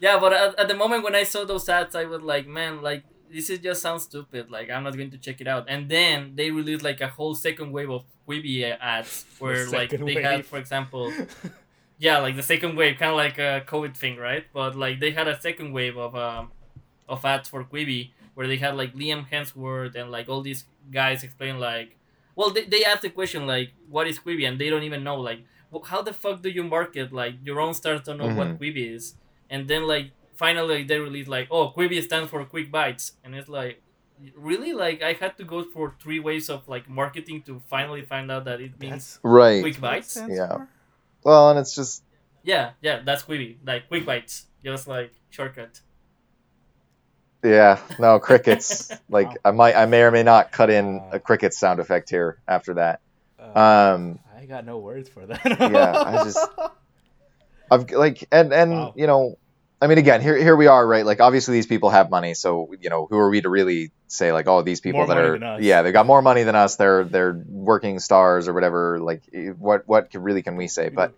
[0.00, 2.82] Yeah, but at, at the moment when I saw those ads, I was like, man,
[2.82, 4.50] like this is just sounds stupid.
[4.50, 5.66] Like I'm not going to check it out.
[5.68, 10.06] And then they released like a whole second wave of Quibi ads where like second
[10.06, 11.12] they had, for example.
[11.98, 14.44] Yeah, like the second wave, kind of like a COVID thing, right?
[14.52, 16.50] But like they had a second wave of um,
[17.08, 21.22] of ads for Quibi where they had like Liam Hemsworth and like all these guys
[21.24, 21.96] explain like,
[22.34, 25.16] well, they, they asked the question like, what is Quibi, and they don't even know
[25.18, 25.40] like,
[25.86, 28.58] how the fuck do you market like your own stars don't know what Mhm.
[28.58, 29.14] Quibi is,
[29.50, 33.48] and then like finally they released like, oh, Quibi stands for quick bites, and it's
[33.48, 33.82] like.
[34.34, 38.30] Really, like I had to go for three ways of like marketing to finally find
[38.32, 39.60] out that it means That's right?
[39.60, 40.16] quick bites.
[40.16, 40.48] what it stands Yeah.
[40.56, 40.68] for?
[41.22, 42.02] Well, and it's just
[42.42, 43.56] Yeah, yeah, that's Quibi.
[43.62, 45.80] Like quick bites, just like shortcut.
[47.44, 48.90] Yeah, no crickets.
[49.10, 49.34] like Wow.
[49.44, 51.10] I might, I may or may not cut in Wow.
[51.12, 53.00] a cricket sound effect here after that.
[53.38, 55.44] Uh, Um, I got no words for that.
[55.44, 56.48] Yeah, I just-
[57.70, 58.94] I've like, and and Wow.
[58.96, 59.38] you know,
[59.80, 61.04] I mean, again, here here we are, right?
[61.04, 64.32] Like, obviously, these people have money, so you know, who are we to really say
[64.32, 66.76] like, oh, these people More that are, yeah, they got more money than us.
[66.76, 68.98] They're they're working stars or whatever.
[69.00, 70.88] Like, eh, what what can, really can we say?
[70.88, 71.12] But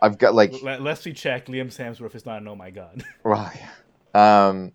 [0.00, 3.04] I've got like, Let- Lest we check, Liam Samsworth is not an oh my god.
[3.24, 3.50] well,
[4.14, 4.48] yeah.
[4.48, 4.72] um,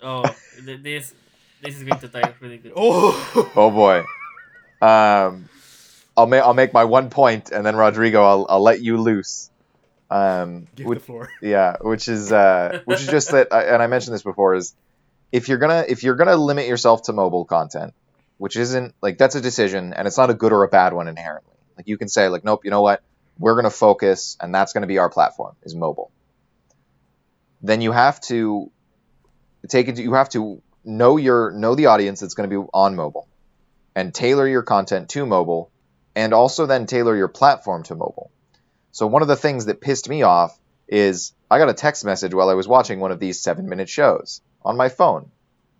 [0.00, 0.22] Oh,
[0.62, 1.12] this
[1.60, 2.72] this is going to die really good.
[2.76, 4.04] oh, oh boy,
[4.80, 5.48] um,
[6.16, 9.50] I'll make I'll make my one point, and then Rodrigo, I'll I'll let you loose.
[10.10, 11.30] Um, give would- the floor.
[11.42, 14.74] yeah which is uh which is just that and i mentioned this before is
[15.32, 17.92] if you're gonna if you're gonna limit yourself to mobile content
[18.38, 21.08] which isn't like that's a decision and it's not a good or a bad one
[21.08, 21.54] inherently.
[21.76, 23.02] Like you can say like nope you know what?
[23.38, 26.10] We're gonna focus and that's gonna be our platform is mobile.
[27.60, 28.70] Then you have to
[29.68, 32.94] take it you have to know your know the audience that's going to be on
[32.96, 33.28] mobile
[33.94, 35.70] and tailor your content to mobile
[36.14, 38.30] and also then tailor your platform to mobile
[38.98, 42.34] so one of the things that pissed me off is I got a text message
[42.34, 45.30] while I was watching one of these seven minute shows on my phone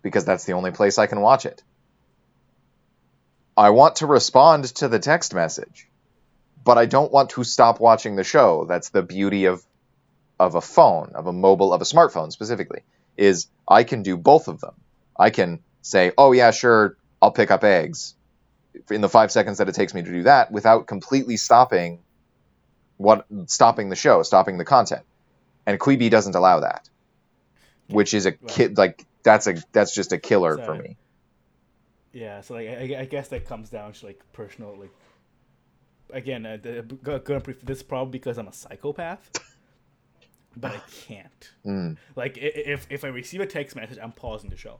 [0.01, 1.61] because that's the only place I can watch it.
[3.57, 5.89] I want to respond to the text message,
[6.63, 8.63] but I don't want to stop watching the show.
[8.63, 9.65] That's the beauty of
[10.39, 12.83] of a phone, of a mobile, of a smartphone specifically,
[13.17, 14.75] is I can do both of them.
[15.17, 18.15] I can say, "Oh yeah, sure, I'll pick up eggs."
[18.89, 21.99] In the 5 seconds that it takes me to do that without completely stopping
[22.99, 25.03] what stopping the show, stopping the content.
[25.65, 26.89] And Quibi doesn't allow that,
[27.87, 30.97] which is a kid like that's a that's just a killer for me.
[32.13, 34.91] Yeah, so like I, I guess that comes down to like personal like.
[36.11, 36.57] Again, uh,
[37.03, 39.29] gonna pref- this problem because I'm a psychopath,
[40.57, 41.51] but I can't.
[41.65, 44.79] Mm, Like if if I receive a text message, I'm pausing the show,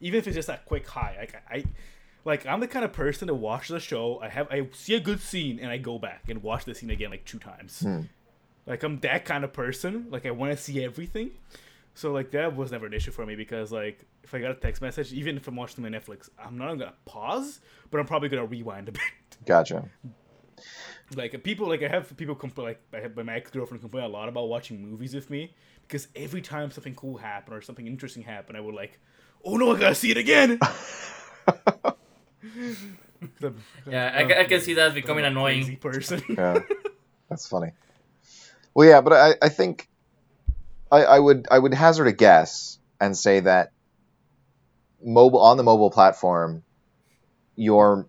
[0.00, 1.16] even if it's just a quick hi.
[1.20, 1.64] Like I,
[2.24, 4.20] like I'm the kind of person to watch the show.
[4.22, 6.90] I have I see a good scene and I go back and watch the scene
[6.90, 7.80] again like two times.
[7.80, 8.02] Hmm.
[8.66, 10.06] Like I'm that kind of person.
[10.10, 11.30] Like I want to see everything.
[11.94, 14.54] So like that was never an issue for me because like if I got a
[14.54, 17.60] text message, even if I'm watching my Netflix, I'm not gonna pause,
[17.90, 19.02] but I'm probably gonna rewind a bit.
[19.46, 19.88] gotcha.
[21.16, 24.08] like people like I have people complain like I have my ex girlfriend complain a
[24.08, 28.22] lot about watching movies with me because every time something cool happened or something interesting
[28.22, 29.00] happened, I would like,
[29.44, 30.60] oh no, I gotta see it again.
[33.38, 33.52] The-
[33.86, 35.76] Yeah, I, ca- I can see that becoming I'm crazy annoying.
[35.76, 36.22] person.
[36.28, 36.60] Yeah,
[37.28, 37.72] that's funny.
[38.74, 39.88] Well, yeah, but I, I think
[40.90, 43.72] I, I would I would hazard a guess and say that
[45.02, 46.62] mobile on the mobile platform,
[47.56, 48.06] your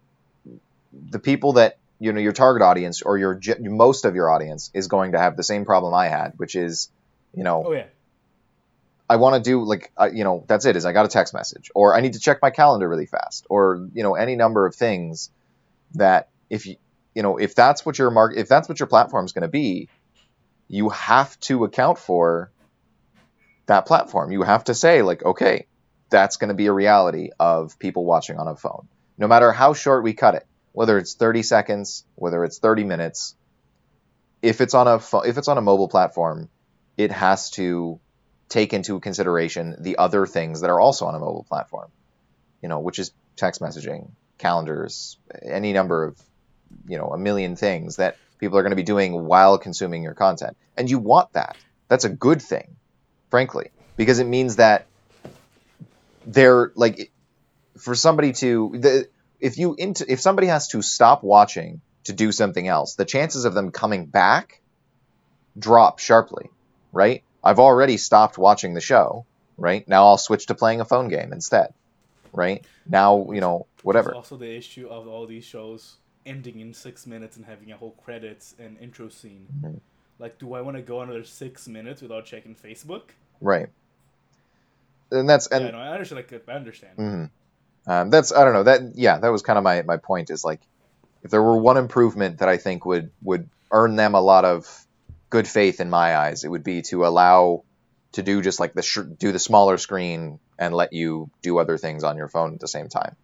[0.93, 4.87] the people that you know your target audience or your most of your audience is
[4.87, 6.89] going to have the same problem I had, which is
[7.33, 7.85] you know oh yeah,
[9.11, 11.33] I want to do like I, you know that's it is I got a text
[11.33, 14.65] message or I need to check my calendar really fast or you know any number
[14.65, 15.31] of things
[15.95, 16.77] that if you
[17.13, 19.49] you know if that's what your mark if that's what your platform is going to
[19.49, 19.89] be
[20.69, 22.53] you have to account for
[23.65, 24.31] that platform.
[24.31, 25.65] You have to say like okay
[26.09, 28.87] that's going to be a reality of people watching on a phone.
[29.17, 33.35] No matter how short we cut it whether it's 30 seconds whether it's 30 minutes
[34.41, 36.47] if it's on a if it's on a mobile platform
[36.95, 37.99] it has to
[38.51, 41.89] take into consideration the other things that are also on a mobile platform,
[42.61, 46.21] you know, which is text messaging, calendars, any number of,
[46.85, 50.13] you know, a million things that people are going to be doing while consuming your
[50.13, 50.57] content.
[50.75, 51.55] And you want that.
[51.87, 52.75] That's a good thing,
[53.29, 54.85] frankly, because it means that
[56.25, 57.09] they're like,
[57.77, 59.07] for somebody to, the,
[59.39, 63.45] if you, into, if somebody has to stop watching to do something else, the chances
[63.45, 64.61] of them coming back
[65.57, 66.49] drop sharply,
[66.91, 67.23] right?
[67.43, 69.25] I've already stopped watching the show,
[69.57, 69.87] right?
[69.87, 71.73] Now I'll switch to playing a phone game instead,
[72.33, 72.65] right?
[72.87, 74.09] Now, you know, whatever.
[74.09, 77.77] There's also the issue of all these shows ending in six minutes and having a
[77.77, 79.47] whole credits and intro scene.
[79.61, 79.79] Mhm.
[80.19, 83.09] Like, do I want to go another six minutes without checking Facebook?
[83.39, 83.69] Right.
[85.09, 86.25] And that's, and yeah, no, I understand.
[86.31, 86.97] Like, I understand.
[86.97, 87.29] Mhm.
[87.87, 90.45] Um, that's I don't know that yeah that was kind of my my point is
[90.45, 90.61] like
[91.23, 94.85] if there were one improvement that I think would would earn them a lot of
[95.31, 97.63] good faith in my eyes it would be to allow
[98.11, 101.77] to do just like the sh- do the smaller screen and let you do other
[101.79, 103.15] things on your phone at the same time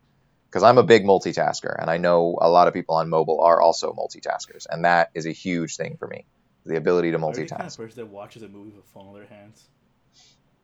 [0.50, 3.62] because I'm a big multitasker and I know a lot of people on mobile are
[3.62, 6.26] also multitaskers and that is a huge thing for me
[6.66, 8.88] the ability to Are you kind of multitask person that watches a movie with a
[8.94, 9.68] phone in their hands?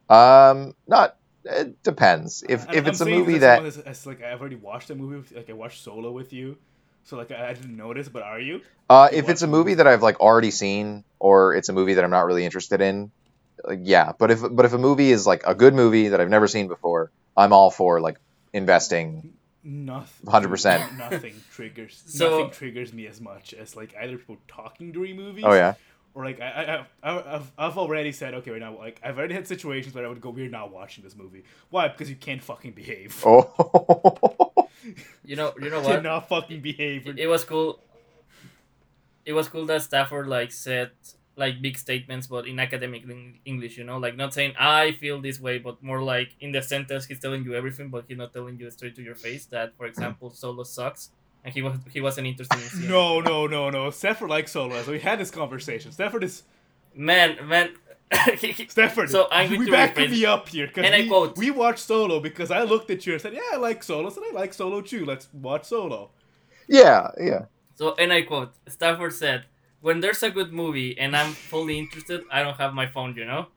[0.10, 4.06] um not it depends if I'm- if I'm it's a saying movie that that's- as,
[4.06, 5.18] like I've already watched a movie.
[5.18, 6.58] With, like I watched Solo with you.
[7.06, 8.62] So like I, I didn't notice, but are you?
[8.90, 12.04] Uh, if it's a movie that I've like already seen, or it's a movie that
[12.04, 13.12] I'm not really interested in,
[13.64, 14.12] like, yeah.
[14.18, 16.68] But if but if a movie is like a good movie that I've never seen
[16.68, 18.18] before, I'm all for like
[18.54, 19.34] investing.
[19.66, 20.28] Nothing.
[20.30, 20.98] 100%.
[20.98, 22.04] Nothing triggers.
[22.08, 25.46] So- nothing triggers me as much as like either people talking during movies.
[25.48, 25.76] Oh yeah,
[26.14, 28.78] Or like I, I, I, I've, I've already said okay right now.
[28.78, 31.44] Like I've already had situations where I would go, we're not watching this movie.
[31.70, 31.88] Why?
[31.88, 33.24] Because you can't fucking behave.
[33.26, 34.36] oh,
[35.26, 35.96] You know, you know what?
[35.98, 37.08] cannot fucking behave.
[37.08, 37.80] it, it was cool.
[39.26, 40.92] It was cool that Stafford like said
[41.36, 43.04] like big statements, but in academic
[43.46, 43.78] English.
[43.78, 47.06] You know, like not saying I feel this way, but more like in the sentence
[47.06, 49.86] he's telling you everything, but he's not telling you straight to your face that, for
[49.86, 51.10] example, Solo sucks,
[51.44, 52.90] and he was he wasn't interested in seeing.
[52.90, 53.90] no, no, no, no.
[53.90, 54.82] Stafford likes Solo.
[54.84, 55.92] So we had this conversation.
[55.92, 56.44] Stafford is
[56.94, 57.74] man, man.
[58.40, 59.10] He- he- Stafford.
[59.10, 61.52] So I'm we to back rephrase- me up here because And I we, quote- we
[61.52, 64.24] watched Solo because I looked at you and said, "Yeah, I like Solo." I said,
[64.30, 65.06] "I like Solo too.
[65.06, 66.10] Let's watch Solo."
[66.68, 67.46] yeah, yeah.
[67.76, 69.46] So, and I quote, Stafford said,
[69.82, 73.26] "When there's a good movie and I'm fully interested, I don't have my phone, you
[73.26, 73.48] know."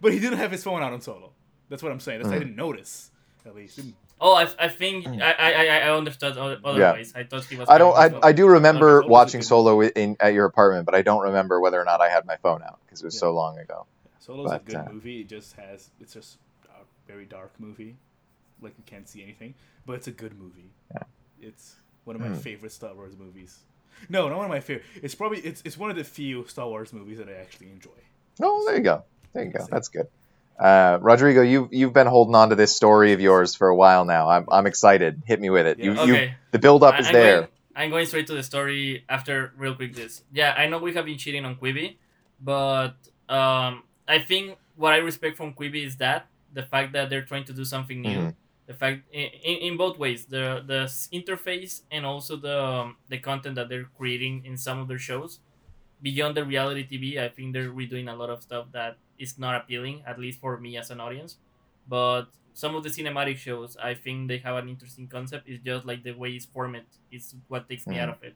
[0.00, 1.32] But he didn't have his phone out on Solo.
[1.70, 2.20] That's what I'm saying.
[2.22, 2.40] That's I Mhm.
[2.40, 3.10] didn't notice.
[3.46, 3.80] At least.
[4.20, 7.12] Oh, I, I think I, I, I- I understood o- otherwise.
[7.16, 7.68] I thought he was.
[7.68, 7.96] I don't.
[7.96, 8.20] I, phone.
[8.22, 11.80] I do remember watching good Solo in at your apartment, but I don't remember whether
[11.80, 13.20] or not I had my phone out because it was Yeah.
[13.20, 13.86] so long ago.
[14.24, 15.20] Solo's a good uh, movie.
[15.20, 17.96] It just has it's just a very dark movie,
[18.62, 19.54] like you can't see anything.
[19.86, 20.70] But it's a good movie.
[20.92, 21.02] Yeah.
[21.42, 22.34] It's one of my Hmm.
[22.34, 23.58] favorite Star Wars movies.
[24.08, 24.86] No, not one of my favorite.
[25.02, 27.90] It's probably it's it's one of the few Star Wars movies that I actually enjoy.
[28.42, 29.04] Oh, there you go.
[29.32, 29.66] There you go.
[29.70, 30.08] That's good.
[30.58, 34.04] Uh, Rodrigo, you you've been holding on to this story of yours for a while
[34.04, 34.28] now.
[34.30, 35.22] I'm I'm excited.
[35.26, 35.78] Hit me with it.
[35.78, 36.04] You, Yeah.
[36.04, 36.34] you Okay.
[36.52, 37.36] the build up I- is I'm there.
[37.40, 40.22] Going, I'm going straight to the story after real quick this.
[40.32, 41.96] Yeah, I know we have been cheating on Quibi,
[42.40, 42.94] but
[43.28, 47.44] um, I think what I respect from Quibi is that the fact that they're trying
[47.44, 48.18] to do something new.
[48.18, 48.34] Mhm.
[48.66, 49.28] The fact in,
[49.68, 54.44] in, both ways, the the interface and also the um, the content that they're creating
[54.44, 55.40] in some of their shows.
[56.02, 59.54] Beyond the reality TV, I think they're redoing a lot of stuff that is not
[59.56, 61.36] appealing, at least for me as an audience.
[61.86, 65.48] But some of the cinematic shows, I think they have an interesting concept.
[65.48, 68.00] It's just like the way it's format is what takes me Mhm.
[68.02, 68.34] out of it.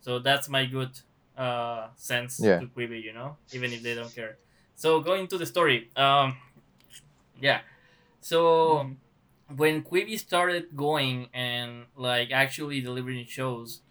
[0.00, 0.90] So that's my good
[1.36, 2.58] uh, sense Yeah.
[2.58, 4.38] to Quibi, you know, even if they don't care.
[4.78, 6.38] So going to the story, um,
[7.40, 7.60] yeah.
[8.20, 8.96] So Mhm.
[9.56, 13.82] when Quibi started going and like actually delivering shows,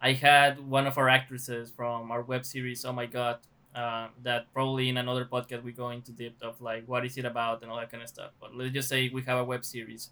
[0.00, 2.84] I had one of our actresses from our web series.
[2.84, 3.40] Oh my god!
[3.74, 7.24] Uh, that probably in another podcast we go into depth of like what is it
[7.26, 8.32] about and all that kind of stuff.
[8.40, 10.10] But let's just say we have a web series,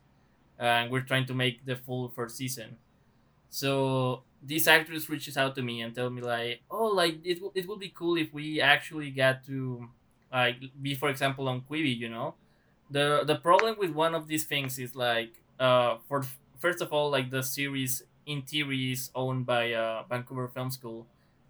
[0.58, 2.78] and we're trying to make the full first season.
[3.50, 7.52] So this actress reaches out to me and tell me like, oh, like it, w-
[7.54, 9.88] it would be cool if we actually got to
[10.32, 12.34] like be for example on Quibi, you know.
[12.90, 16.24] The the problem with one of these things is like uh for
[16.58, 21.06] first of all like the series in theory is owned by uh, Vancouver Film School.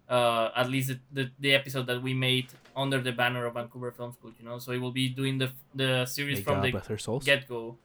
[0.09, 3.91] Uh, at least the, the, the episode that we made under the banner of Vancouver
[3.91, 4.59] Film School, you know.
[4.59, 7.23] So it will be doing the the series May from God the bless their souls.
[7.23, 7.77] get go.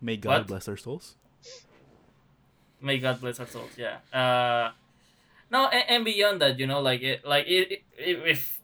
[0.00, 0.46] May God What?
[0.46, 1.16] bless their souls.
[2.80, 3.70] May God bless our souls.
[3.76, 3.98] Yeah.
[4.12, 4.72] Uh,
[5.50, 8.60] no, and, and beyond that, you know, like it, like it, it, if, if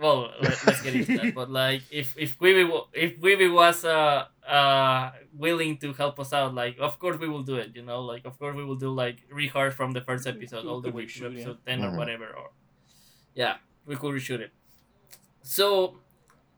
[0.00, 1.34] well, let, us get into that.
[1.34, 6.32] But like, if if Quibi wa- if Quibi was uh uh willing to help us
[6.32, 7.74] out, like of course we will do it.
[7.74, 10.80] You know, like of course we will do like rehearse from the first episode all
[10.80, 11.40] the way to reshoot, yeah.
[11.40, 11.92] episode 10 Mhm.
[11.94, 12.26] or whatever.
[12.26, 12.50] Or
[13.34, 14.52] yeah, we could reshoot it.
[15.42, 15.96] So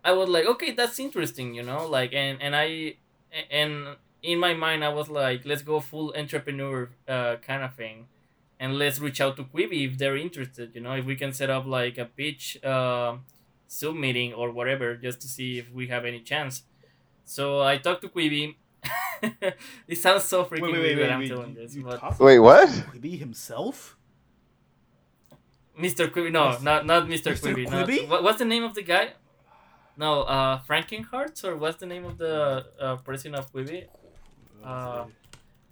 [0.04, 1.54] I was like, okay, that's interesting.
[1.54, 2.96] You know, like and and I
[3.50, 8.06] and in my mind I was like, let's go full entrepreneur uh, kind of thing,
[8.58, 10.74] and let's reach out to Quibi if they're interested.
[10.74, 13.16] You know, if we can set up like a pitch uh,
[13.70, 16.62] Zoom meeting or whatever, just to see if we have any chance.
[17.24, 18.56] So I talked to Quibi.
[19.88, 21.28] it sounds so freaking Wait, wait, weird wait, that I'm wait.
[21.28, 22.68] telling you- this, you but Wait, what?
[22.68, 23.96] Quibi himself?
[25.78, 26.08] Mr.
[26.08, 27.32] Quibi, no, not not Mr.
[27.32, 27.52] Mr.
[27.54, 27.66] Quibi.
[27.68, 28.08] Quibi?
[28.08, 29.12] what, what's the name of the guy?
[29.98, 33.86] No, uh, Frankenhearts or what's the name of the uh, president of Quibi?
[34.64, 35.04] Uh,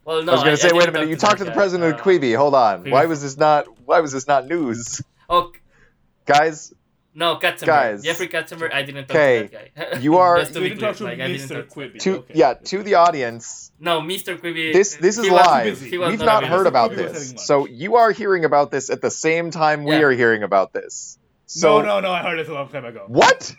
[0.04, 1.08] Well, no, I was gonna say, didn't wait a minute.
[1.08, 1.56] You talked to the guy.
[1.56, 2.36] president Uh, of Quibi.
[2.36, 2.84] Hold on.
[2.84, 2.90] Quibi.
[2.90, 3.66] Why was this not?
[3.86, 5.00] Why was this not news,
[5.30, 5.52] Oh
[6.26, 6.72] guys?
[7.14, 7.66] no, Katzenberg.
[7.66, 8.02] Guys.
[8.02, 8.72] Jeffrey Katzenberg.
[8.74, 9.98] I didn't talk Okay, to that guy.
[10.00, 11.64] you are- Just to You didn't clear, talk to like, I Mr.
[11.66, 11.98] Quibi.
[12.00, 12.34] To okay.
[12.34, 13.70] yeah, to the audience.
[13.80, 14.36] No, Mr.
[14.38, 14.72] Quibi.
[14.72, 15.64] This this is he live.
[15.64, 15.90] busy.
[15.90, 18.90] he was We've not not heard about Quibi this, so you are hearing about this
[18.90, 21.18] at the same time we are hearing about this.
[21.46, 22.12] So no, no, no!
[22.12, 23.04] I heard this a long time ago.
[23.08, 23.54] what?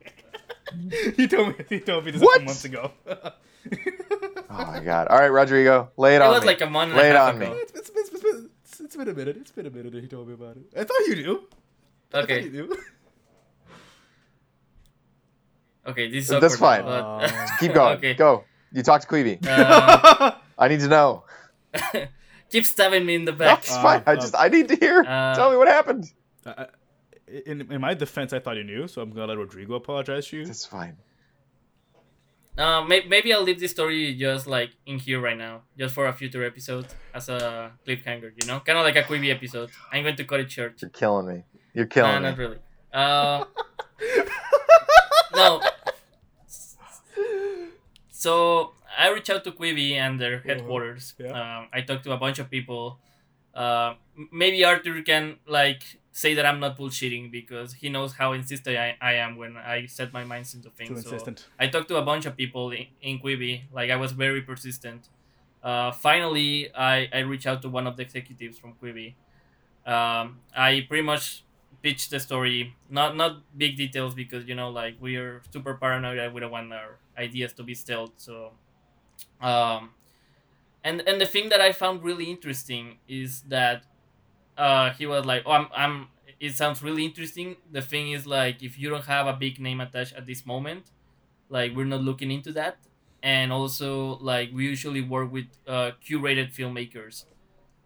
[1.16, 1.64] he told me.
[1.68, 2.38] He told me this a What?
[2.38, 2.90] few months ago.
[4.52, 5.06] Oh my god!
[5.08, 6.46] All right, Rodrigo, lay it It on was me.
[6.48, 7.46] like a month and Lay a it half on me.
[7.46, 7.56] ago.
[7.60, 9.36] it's, it's, it's, it's, been- it's, it's been a minute.
[9.40, 10.62] It's been a minute that he told me about it.
[10.76, 11.48] I thought you knew.
[12.12, 12.76] I Okay, you knew.
[15.86, 16.82] okay, this is That's fine.
[16.84, 17.96] but- Keep going.
[17.98, 18.14] okay.
[18.14, 18.44] Go.
[18.72, 19.44] You talk to Quibi.
[19.46, 21.24] Uh, I need to know.
[22.50, 23.58] keep stabbing me in the No, back.
[23.60, 24.02] it's Uh, fine.
[24.06, 25.00] I uh, just I need to hear.
[25.06, 26.10] uh, Tell me what happened.
[26.46, 26.66] Uh,
[27.46, 30.36] in, in my defense, I thought you knew, so I'm gonna let Rodrigo apologize to
[30.38, 30.42] you.
[30.42, 30.96] It's fine.
[32.58, 36.06] Uh, may- maybe I'll leave this story just like in here right now, just for
[36.06, 38.32] a future episode as a cliffhanger.
[38.40, 39.70] You know, kind of like a Quibi episode.
[39.92, 40.80] I'm going to cut it short.
[40.82, 41.42] You're killing me.
[41.74, 42.44] You're killing Nah, killing not me.
[42.44, 42.58] really.
[42.92, 43.44] Uh,
[45.34, 45.60] no.
[48.10, 51.14] So I reached out to Quibi and their headquarters.
[51.18, 51.58] Yeah.
[51.60, 52.98] Um, I talked to a bunch of people.
[53.54, 53.94] Uh,
[54.32, 55.82] maybe Arthur can like
[56.20, 59.86] say that I'm not bullshitting because he knows how insistent I, I am when I
[59.86, 61.02] set my minds into Too things.
[61.02, 61.46] So insistent.
[61.58, 63.62] I talked to a bunch of people in, in Quibi.
[63.72, 65.08] Like I was very persistent.
[65.62, 69.14] Uh, finally, I, I reached out to one of the executives from Quibi.
[69.86, 71.44] Um, I pretty much
[71.82, 72.76] pitched the story.
[72.88, 76.32] Not not big details because you know like we are super paranoid.
[76.32, 78.12] We don't want our ideas to be stealth.
[78.16, 78.52] So,
[79.40, 79.90] um,
[80.84, 83.84] and and the thing that I found really interesting is that
[84.66, 86.08] uh, he was like, "Oh, I'm I'm."
[86.40, 87.56] It sounds really interesting.
[87.70, 90.92] The thing is like if you don't have a big name attached at this moment,
[91.48, 92.78] like we're not looking into that
[93.22, 97.24] and also like we usually work with uh, curated filmmakers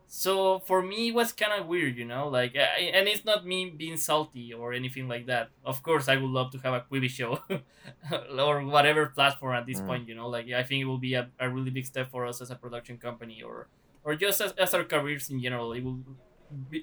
[0.06, 3.46] so for me it was kind of weird you know like I, and it's not
[3.46, 6.82] me being salty or anything like that of course i would love to have a
[6.90, 7.38] quibi show
[8.38, 9.86] or whatever platform at this Mm.
[9.86, 12.26] point you know like i think it will be a, a really big step for
[12.26, 13.68] us as a production company or
[14.04, 16.02] or just as, as our careers in general it will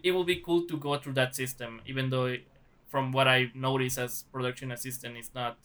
[0.03, 2.41] it will be cool to go through that system even though it,
[2.89, 5.57] from what i noticed as production assistant it's not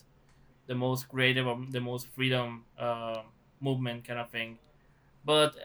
[0.67, 3.23] the most creative or the most freedom uh,
[3.61, 4.59] movement kind of thing.
[5.25, 5.57] But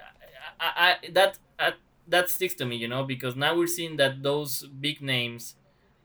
[0.60, 1.74] I, I, that I,
[2.08, 5.56] that sticks to me, you know, because now we're seeing that those big names,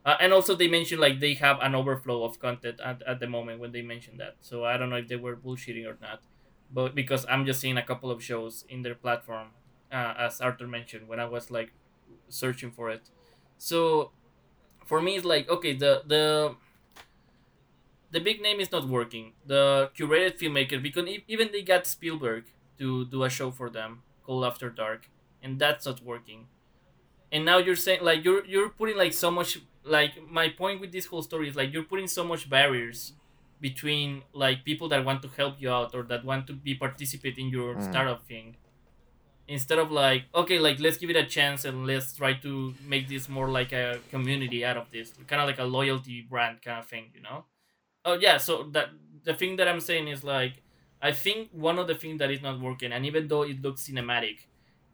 [0.04, 3.26] uh, and also they mentioned like they have an overflow of content at, at the
[3.26, 4.36] moment when they mentioned that.
[4.40, 6.22] So I don't know if they were bullshitting or not,
[6.70, 9.48] but because I'm just seeing a couple of shows in their platform,
[9.92, 11.72] uh, as Arthur mentioned when I was like
[12.28, 13.10] searching for it.
[13.58, 14.12] So
[14.86, 16.56] for me, it's like okay, the the
[18.10, 19.32] the big name is not working.
[19.44, 22.44] The curated filmmaker, because even they got Spielberg
[22.78, 25.08] to do a show for them called After Dark,
[25.42, 26.48] and that's not working.
[27.32, 30.92] And now you're saying like you're you're putting like so much like my point with
[30.92, 33.14] this whole story is like you're putting so much barriers
[33.60, 37.38] between like people that want to help you out or that want to be participate
[37.38, 37.82] in your Mm.
[37.82, 38.56] startup thing
[39.48, 43.08] instead of like okay like let's give it a chance and let's try to make
[43.08, 46.78] this more like a community out of this kind of like a loyalty brand kind
[46.78, 47.44] of thing you know?
[48.04, 48.90] Oh yeah so that
[49.24, 50.62] the thing that i'm saying is like
[51.02, 53.88] i think one of the things that is not working and even though it looks
[53.88, 54.46] cinematic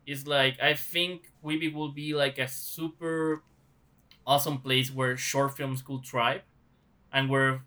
[0.06, 3.42] is like i think Quibi will be like a super
[4.26, 6.42] awesome place where short films could thrive
[7.12, 7.62] and where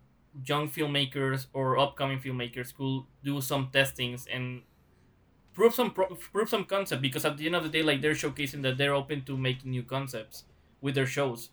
[0.45, 4.63] young filmmakers or upcoming filmmakers could do some testings and
[5.55, 8.13] prove some pro- prove some concept because at the end of the day like they're
[8.13, 10.45] showcasing that they're open to making new concepts
[10.81, 11.51] with their shows.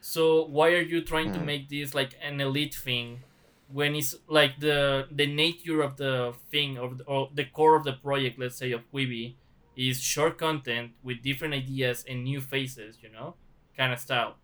[0.00, 1.44] So why are you trying to Hmm.
[1.44, 3.24] make this like an elite thing
[3.66, 7.84] when it's like the the nature of the thing of the, or the core of
[7.84, 9.38] the project let's say of Quibi
[9.76, 13.38] is short content with different ideas and new faces you know
[13.76, 14.40] kind of style?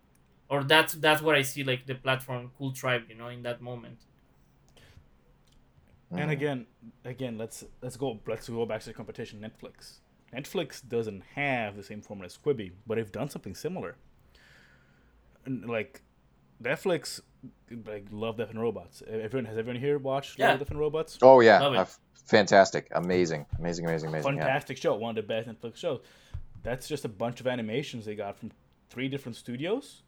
[0.49, 3.61] Or that's that's what i see like the platform Cool Tribe, you know in that
[3.61, 4.06] moment
[6.11, 6.31] And Mhm.
[6.31, 6.65] again,
[7.03, 9.39] again, let's let's go let's go back to the competition.
[9.41, 9.99] Netflix.
[10.33, 13.95] Netflix doesn't have the same format as Quibi, but they've done something similar.
[15.45, 16.01] And, like
[16.61, 17.21] Netflix,
[17.85, 19.03] like Love Death and Robots.
[19.07, 20.49] Everyone has everyone here watched Yeah.
[20.51, 21.17] Love Death and Robots?
[21.21, 21.97] Oh yeah, Love it.
[22.25, 24.35] fantastic, amazing, amazing, amazing, amazing.
[24.35, 24.43] Yeah.
[24.43, 26.01] Fantastic show, one of the best Netflix shows.
[26.63, 28.51] That's just a bunch of animations they got from
[28.89, 30.03] three different studios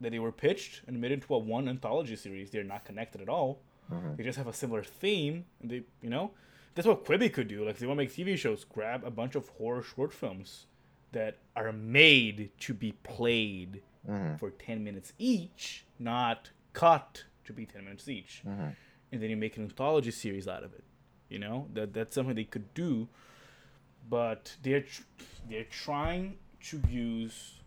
[0.00, 2.50] that they were pitched and made into a one anthology series.
[2.50, 3.60] They're not connected at all.
[3.90, 4.16] Mhm.
[4.16, 5.44] They just have a similar theme.
[5.60, 6.32] And they, you know,
[6.74, 7.64] that's what Quibi could do.
[7.64, 10.66] Like, if they want to make TV shows, grab a bunch of horror short films
[11.12, 14.38] that are made to be played Mhm.
[14.38, 18.42] for 10 minutes each, not cut to be 10 minutes each.
[18.44, 18.74] Mhm.
[19.12, 20.84] And then you make an anthology series out of it.
[21.28, 23.08] You know, that that's something they could do.
[24.08, 25.02] But they're tr-
[25.48, 27.60] they're trying to use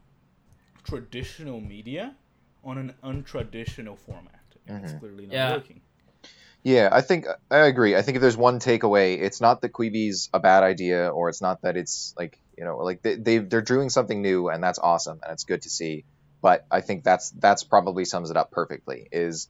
[0.83, 2.15] traditional media
[2.63, 4.35] on an untraditional format.
[4.67, 4.99] And it's Mhm.
[4.99, 5.51] clearly not Yeah.
[5.55, 5.81] working.
[6.63, 7.95] Yeah, I think I agree.
[7.95, 11.41] I think if there's one takeaway, it's not that Quibi's a bad idea, or it's
[11.41, 14.79] not that it's like you know, like they, they they're doing something new, and that's
[14.79, 16.03] awesome, and it's good to see.
[16.41, 19.07] But I think that's that's probably sums it up perfectly.
[19.11, 19.47] Is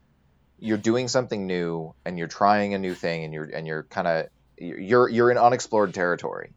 [0.59, 4.07] you're doing something new, and you're trying a new thing, and you're and you're kind
[4.07, 6.53] of you're you're in unexplored territory.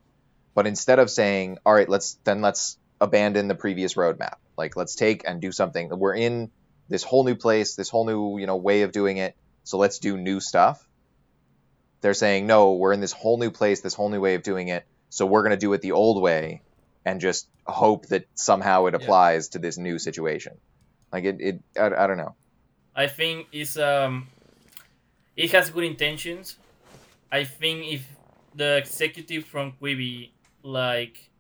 [0.54, 4.34] But instead of saying, all right, let's then let's abandon the previous roadmap.
[4.58, 5.88] Like let's take and do something.
[5.88, 6.50] We're in
[6.88, 9.34] this whole new place, this whole new you know way of doing it
[9.64, 10.86] so let's do new stuff.
[12.00, 14.68] They're saying, no, we're in this whole new place, this whole new way of doing
[14.68, 14.84] it.
[15.08, 16.62] So we're gonna do it the old way,
[17.04, 19.00] and just hope that somehow it Yeah.
[19.00, 20.58] applies to this new situation.
[21.12, 22.34] Like it, it I, I don't know.
[22.94, 24.28] I think it's um,
[25.36, 26.56] it has good intentions.
[27.30, 28.06] I think if
[28.54, 30.30] the executive from Quibi
[30.62, 31.30] like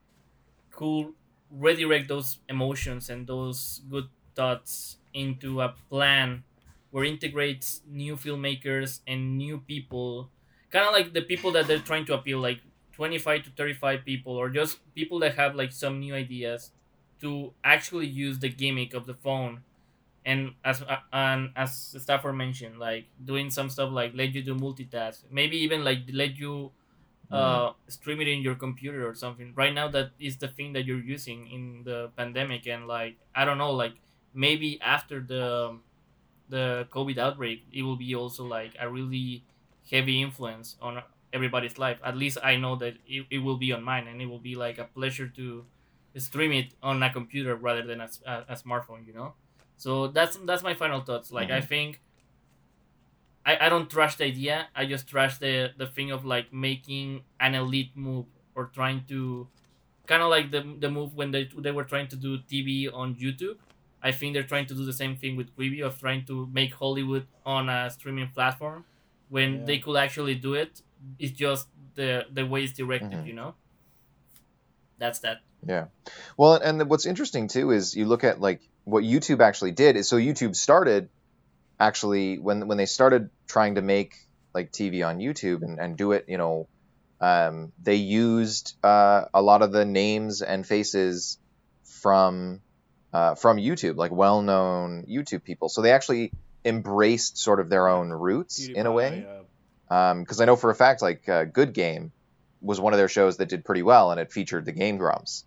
[0.70, 1.12] could
[1.50, 6.44] redirect those emotions and those good thoughts into a plan
[6.92, 10.30] where it integrates new filmmakers and new people,
[10.70, 12.60] kind of like the people that they're trying to appeal, like
[12.92, 16.72] twenty five to thirty five people, or just people that have like some new ideas
[17.22, 19.62] to actually use the gimmick of the phone
[20.24, 24.54] and as uh, and as Stafford mentioned, like doing some stuff like let you do
[24.54, 26.72] multitask, maybe even like let you
[27.30, 29.52] uh, stream it in your computer or something.
[29.56, 33.44] Right now, that is the thing that you're using in the pandemic, and like I
[33.44, 33.94] don't know, like
[34.34, 35.78] maybe after the
[36.52, 39.44] the COVID outbreak, it will be also like a really
[39.90, 41.98] heavy influence on everybody's life.
[42.04, 44.54] At least I know that it, it will be on mine, and it will be
[44.56, 45.66] like a pleasure to
[46.16, 48.08] stream it on a computer rather than a
[48.48, 49.06] a smartphone.
[49.06, 49.34] You know.
[49.76, 51.32] So that's that's my final thoughts.
[51.32, 51.68] Like I Mhm.
[51.68, 52.00] think
[53.44, 54.68] I, I don't trash the idea.
[54.74, 59.48] I just trash the the thing of like making an elite move or trying to
[60.06, 63.16] kind of like the the move when they they were trying to do TV on
[63.16, 63.58] YouTube.
[64.02, 66.74] I think they're trying to do the same thing with Quibi of trying to make
[66.74, 68.84] Hollywood on a streaming platform
[69.28, 69.64] when Yeah.
[69.64, 70.82] they could actually do it.
[71.18, 73.26] It's just the the way it's directed, Mhm.
[73.26, 73.54] you know.
[74.98, 75.38] That's that.
[75.66, 75.86] Yeah.
[76.36, 80.08] Well, and what's interesting too is you look at like what YouTube actually did is
[80.08, 81.08] so YouTube started
[81.78, 84.14] actually when when they started trying to make
[84.54, 86.68] like TV on YouTube and, and do it, you know,
[87.20, 91.38] um, they used uh, a lot of the names and faces
[91.84, 92.60] from
[93.12, 95.68] uh, from YouTube, like well-known YouTube people.
[95.68, 96.32] So they actually
[96.64, 99.26] embraced sort of their own roots in a PewDiePie, way
[100.20, 102.12] because I know for a fact like uh, Good Game
[102.60, 105.44] was one of their shows that did pretty well, and it featured the Game Grumps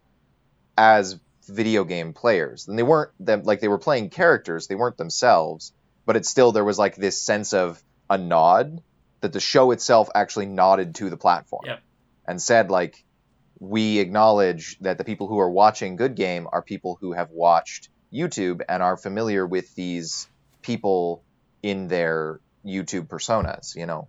[0.78, 2.68] as video game players.
[2.68, 5.72] And they weren't them like they were playing characters; they weren't themselves,
[6.06, 8.82] but it still there was like this sense of a nod
[9.22, 11.82] that the show itself actually nodded to the platform Yep.
[12.28, 13.04] and said like
[13.60, 17.90] we acknowledge that the people who are watching Good Game are people who have watched
[18.14, 20.28] YouTube and are familiar with these
[20.62, 21.24] people
[21.64, 24.08] in their YouTube personas, you know,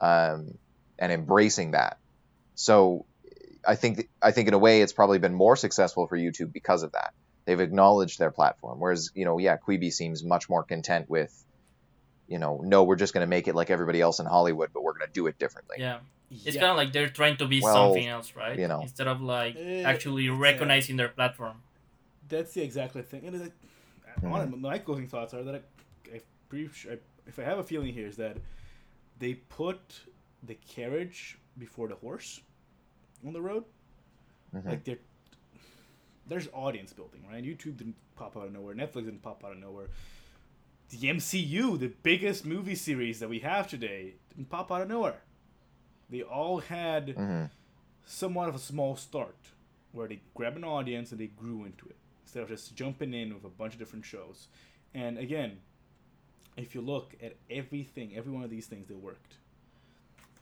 [0.00, 0.58] um,
[0.98, 1.98] and embracing that.
[2.54, 3.06] So
[3.66, 6.82] I think I think in a way it's probably been more successful for YouTube because
[6.82, 7.14] of that.
[7.46, 11.32] They've acknowledged their platform, whereas you know, yeah, Quibi seems much more content with,
[12.26, 14.82] you know, no, we're just going to make it like everybody else in Hollywood, but
[14.82, 15.76] we're going to do it differently.
[15.78, 15.98] Yeah.
[16.30, 16.60] It's yeah.
[16.60, 18.58] kind of like they're trying to be Well, something else, right?
[18.58, 18.80] you know.
[18.82, 21.62] Instead of like Eh, actually it's, recognizing their platform.
[22.28, 23.26] That's the exact thing.
[23.26, 23.52] And it's like,
[24.22, 24.60] Mhm.
[24.60, 25.60] my closing thoughts are that I,
[26.16, 26.96] I pretty sure,
[27.26, 28.38] if I have a feeling here is that
[29.18, 29.80] they put
[30.42, 32.40] the carriage before the horse
[33.26, 33.64] on the road.
[34.54, 34.64] Mhm.
[34.66, 34.98] Like they're
[36.26, 37.44] there's audience building, right?
[37.44, 38.74] YouTube didn't pop out of nowhere.
[38.74, 39.88] Netflix didn't pop out of nowhere.
[40.88, 45.20] The MCU, the biggest movie series that we have today, didn't pop out of nowhere.
[46.10, 47.50] They all had Mhm.
[48.04, 49.36] somewhat of a small start
[49.92, 53.32] where they grab an audience and they grew into it instead of just jumping in
[53.34, 54.48] with a bunch of different shows.
[54.92, 55.60] And again,
[56.56, 59.38] if you look at everything, every one of these things that worked,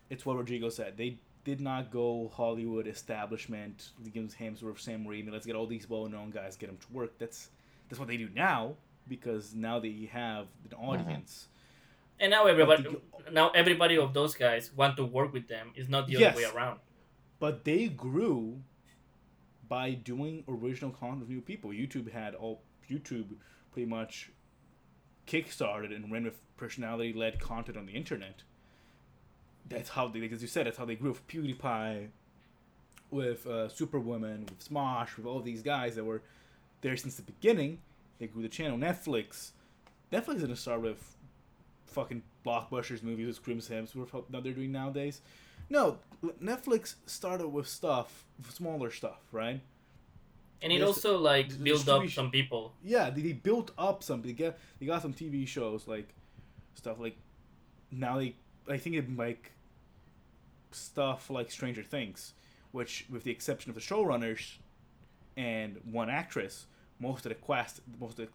[0.09, 0.97] it's what Rodrigo said.
[0.97, 5.29] They did not go Hollywood establishment, James Hemsworth, Sam Raimi.
[5.31, 7.17] Let's get all these well-known guys, get them to work.
[7.17, 7.49] That's
[7.89, 8.75] that's what they do now
[9.07, 11.47] because now they have an audience.
[12.19, 12.85] And now everybody,
[13.31, 15.71] now everybody of those guys want to work with them.
[15.75, 16.35] It's not the Yes.
[16.35, 16.79] other way around.
[17.39, 18.61] but they grew
[19.67, 21.71] by doing original content with new people.
[21.71, 23.35] YouTube had all YouTube
[23.71, 24.29] pretty much
[25.27, 28.43] kickstarted and ran with personality-led content on the internet.
[29.67, 32.09] That's how they, like as you said, that's how they grew with PewDiePie,
[33.09, 36.21] with uh, Superwoman, with Smosh, with all these guys that were
[36.81, 37.79] there since the beginning.
[38.19, 38.77] They grew the channel.
[38.77, 39.51] Netflix,
[40.11, 41.15] Netflix didn't start with
[41.93, 45.21] fucking blockbusters movies with Chris Hemsworth that they're doing nowadays.
[45.69, 45.97] No,
[46.41, 49.61] Netflix started with stuff, smaller stuff, right?
[50.61, 52.73] And it Yes, also like the built up some people.
[52.83, 54.21] Yeah, they, they built up some.
[54.21, 56.13] They got they got some TV shows like
[56.75, 57.17] stuff like
[57.91, 58.35] now they
[58.69, 59.51] I think it like
[60.71, 62.33] stuff like Stranger Things,
[62.71, 64.57] which with the exception of the showrunners
[65.35, 66.65] and one actress,
[66.99, 68.31] most of the cast most of the,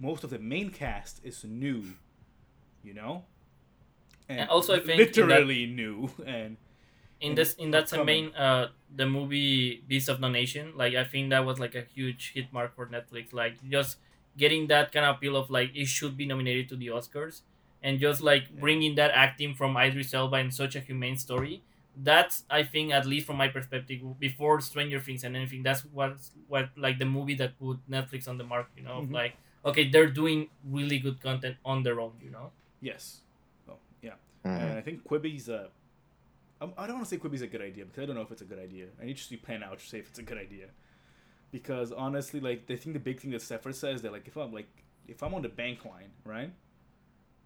[0.00, 1.84] most of the main cast is new,
[2.82, 3.24] you know.
[4.28, 6.56] And also I think in that- literally new and
[7.20, 10.72] In And this, in that's a main uh the movie Beast of No Nation.
[10.76, 13.32] Like I think that was like a huge hit mark for Netflix.
[13.32, 13.98] Like just
[14.36, 17.42] getting that kind of appeal of like it should be nominated to the Oscars,
[17.82, 18.60] and just like Yeah.
[18.64, 21.62] bringing that acting from Idris Elba in such a humane story
[21.96, 26.14] that's I think at least from my perspective before Stranger Things and anything that's what
[26.46, 29.12] what like the movie that put Netflix on the mark you know Mhm.
[29.20, 29.34] like
[29.64, 33.20] okay they're doing really good content on their own you know Yes.
[33.68, 34.12] Oh, yeah.
[34.44, 34.60] Mhm.
[34.60, 35.70] And I think Quibi's a.
[36.60, 38.42] Um, don't want to say Quibi's a good idea because I don't know if it's
[38.42, 38.86] a good idea.
[39.00, 40.66] I need to see plan out to say if it's a good idea.
[41.52, 44.52] Because honestly, like I think the big thing that Sephir says that like if I'm
[44.52, 44.68] like
[45.06, 46.50] if I'm on the bank line, right,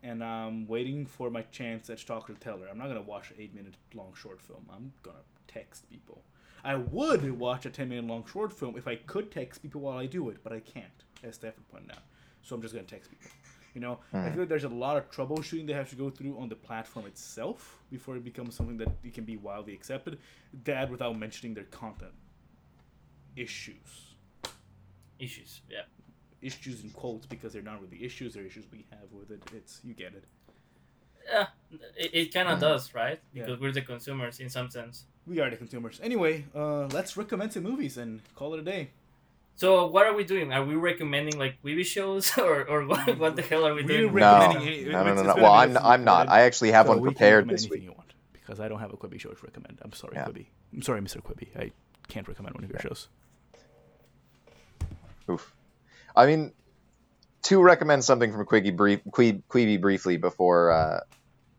[0.03, 3.37] and I'm waiting for my chance at Talk to Teller, I'm not gonna watch an
[3.39, 4.67] eight minute long short film.
[4.73, 6.23] I'm gonna text people.
[6.65, 9.99] I would watch a ten minute long short film if I could text people while
[9.99, 12.03] I do it, but I can't, as Stafford pointed out.
[12.43, 13.31] So I'm just gonna text people.
[13.75, 16.37] You know, I feel like there's a lot of troubleshooting they have to go through
[16.39, 20.19] on the platform itself before it becomes something that it can be widely accepted.
[20.65, 22.13] That without mentioning their content
[23.37, 24.15] issues,
[25.19, 25.83] issues yeah
[26.43, 28.35] issues in quotes because they're not really issues.
[28.35, 29.43] They're issues we have with it.
[29.55, 30.25] It's you get it.
[31.31, 31.47] yeah
[31.97, 32.63] it, it kind of Mhm.
[32.63, 33.45] does right Yeah.
[33.45, 36.01] because we're the consumers in some sense We are the consumers.
[36.03, 38.91] Anyway, uh, let's recommend some movies and call it a day.
[39.55, 43.37] So what are we doing are we recommending like Quibi shows or, or what, what
[43.37, 45.35] the hell are we We're doing No, no, no, no, no.
[45.37, 46.29] Well, a I'm I'm not.
[46.29, 47.83] I actually have So one prepared this anything week.
[47.85, 49.79] You want, because I don't have a Quibi show to recommend.
[49.83, 50.27] I'm sorry, Yeah.
[50.27, 50.47] Quibi.
[50.73, 51.23] I'm sorry, Mr.
[51.23, 51.49] Quibi.
[51.57, 51.71] I
[52.09, 53.09] can't recommend one of your shows.
[55.31, 55.55] Oof.
[56.15, 56.53] I mean,
[57.43, 61.01] to recommend something from Quiggy brief, Queeb, Queeby briefly before uh,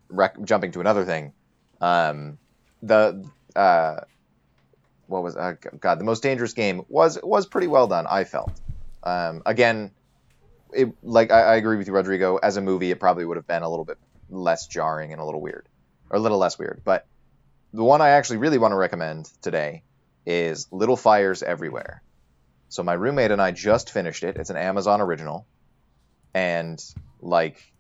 [0.10, 1.34] rec- jumping to another thing.
[1.82, 2.38] Um,
[2.82, 3.26] the
[3.56, 4.02] uh,
[5.07, 5.99] what was uh, God?
[5.99, 8.05] The most dangerous game was was pretty well done.
[8.09, 8.51] I felt.
[9.03, 9.91] Um, again,
[10.71, 12.38] it like I, I agree with you, Rodrigo.
[12.38, 13.97] As a movie, it probably would have been a little bit
[14.30, 15.67] less jarring and a little weird,
[16.09, 16.81] or a little less weird.
[16.84, 17.05] But
[17.73, 19.84] the one I actually really want to recommend today
[20.25, 22.01] is Little Fires Everywhere.
[22.69, 24.38] So my roommate and I just finished it.
[24.38, 25.45] It's an Amazon original,
[26.34, 26.84] and
[27.21, 27.71] like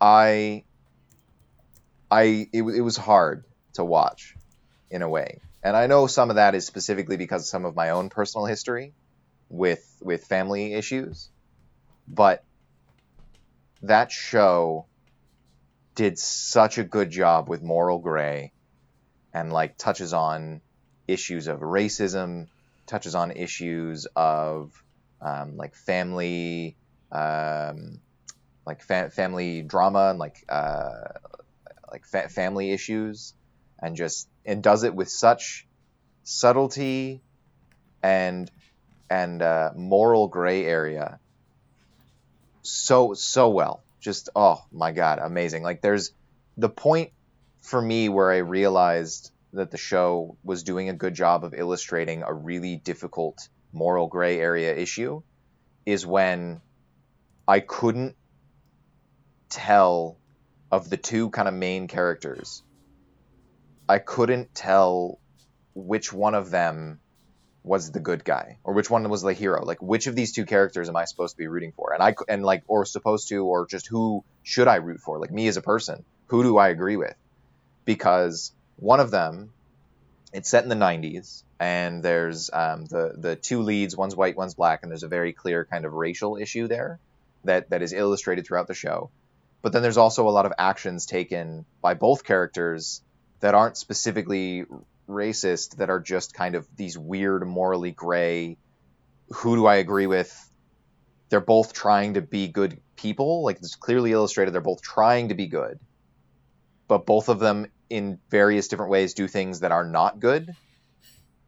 [0.00, 0.64] I,
[2.10, 2.22] I
[2.52, 4.36] it, it was hard to watch,
[4.90, 7.74] in a way, and I know some of that is specifically because of some of
[7.74, 8.94] my own personal history
[9.48, 11.28] with with family issues,
[12.08, 12.44] but
[13.82, 14.86] that show
[15.94, 18.52] did such a good job with moral gray,
[19.32, 20.60] and like touches on
[21.08, 22.48] issues of racism
[22.86, 24.72] touches on issues of
[25.20, 26.76] um, like family,
[27.12, 28.00] um,
[28.64, 31.08] like fa- family drama and like uh,
[31.90, 33.34] like fa- family issues,
[33.80, 35.66] and just and does it with such
[36.22, 37.20] subtlety
[38.02, 38.50] and
[39.10, 41.20] and uh, moral gray area
[42.66, 43.82] so so well.
[44.00, 45.62] Just oh my god, amazing!
[45.62, 46.12] Like there's
[46.56, 47.12] the point
[47.62, 52.22] for me where I realized that the show was doing a good job of illustrating
[52.22, 55.22] a really difficult moral gray area issue
[55.84, 56.60] is when
[57.48, 58.16] I couldn't
[59.48, 60.18] tell
[60.70, 62.62] of the two kind of main characters.
[63.88, 65.18] I couldn't tell
[65.74, 67.00] which one of them
[67.62, 69.64] was the good guy or which one was the hero.
[69.64, 71.92] Like which of these two characters am I supposed to be rooting for?
[71.92, 75.18] And I and like or supposed to or just who should I root for?
[75.18, 77.14] Like me as a person, who do I agree with?
[77.84, 79.52] Because one of them
[80.32, 84.54] it's set in the 90s and there's um, the the two leads one's white one's
[84.54, 86.98] black and there's a very clear kind of racial issue there
[87.44, 89.10] that that is illustrated throughout the show
[89.62, 93.00] but then there's also a lot of actions taken by both characters
[93.40, 94.64] that aren't specifically
[95.08, 98.56] racist that are just kind of these weird morally gray
[99.30, 100.32] who do i agree with?
[101.28, 103.42] They're both trying to be good people.
[103.42, 105.80] Like it's clearly illustrated they're both trying to be good.
[106.88, 110.54] But both of them in various different ways do things that are not good.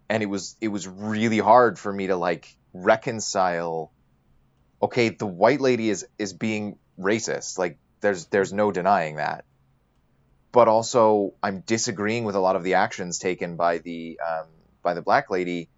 [0.08, 3.92] And it was it was really hard for me to like reconcile
[4.82, 7.58] okay the white lady is is being racist.
[7.58, 9.44] Like there's there's no denying that
[10.52, 14.46] but also i'm disagreeing with a lot of the actions taken by the um,
[14.82, 15.68] by the black lady.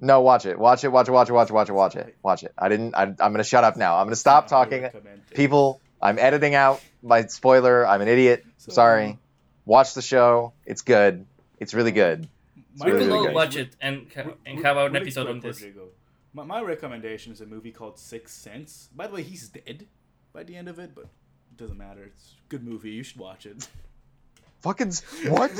[0.00, 2.16] No watch it watch it watch it watch it watch it watch it watch it
[2.22, 2.52] watch it.
[2.58, 3.98] I didn't I, i'm gonna shut up now.
[3.98, 4.88] I'm gonna stop talking.
[5.34, 7.86] people i'm editing out my spoiler.
[7.86, 8.44] I'm an idiot.
[8.58, 9.18] So, sorry.
[9.64, 10.52] watch the show.
[10.66, 11.26] It's good.
[11.60, 12.28] It's really good.
[12.76, 13.34] My really, we really will good.
[13.34, 14.06] watch it and
[14.44, 15.64] and have an episode on this.
[16.32, 18.88] My, my recommendation is a movie called Sixth Sense.
[18.94, 19.86] By the way, he's dead
[20.32, 22.02] by the end of it, but it doesn't matter.
[22.04, 22.90] It's a good movie.
[22.90, 23.68] You should watch it.
[24.64, 24.92] fucking
[25.28, 25.52] what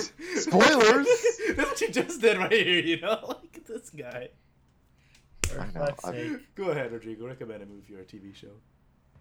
[0.46, 1.06] spoilers
[1.56, 2.80] That's what you just did right here.
[2.80, 4.30] You know, like this guy.
[5.46, 6.54] For I know, I- sake.
[6.54, 7.26] Go ahead, Rodrigo.
[7.26, 8.54] Recommend a movie or a TV show.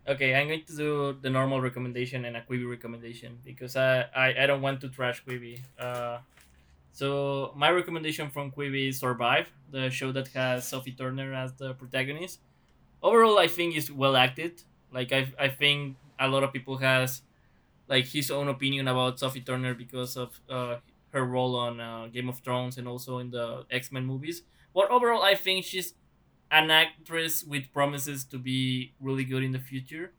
[0.07, 4.27] Okay, I'm going to do the normal recommendation and a Quibi recommendation because I, I,
[4.43, 5.61] I don't want to trash Quibi.
[5.79, 6.17] Uh,
[6.91, 11.73] so my recommendation from Quibi is Survive, the show that has Sophie Turner as the
[11.73, 12.39] protagonist.
[13.01, 14.61] Overall, I think it's well acted.
[14.91, 17.21] Like I, I think a lot of people has
[17.87, 20.77] like his own opinion about Sophie Turner because of uh,
[21.11, 24.43] her role on uh, Game of Thrones and also in the X Men movies.
[24.73, 25.93] But overall, I think she's
[26.51, 30.13] an actress with promises to be really good in the future.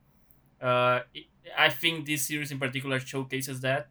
[0.61, 1.27] Uh, it-
[1.59, 3.91] I think this series in particular showcases that.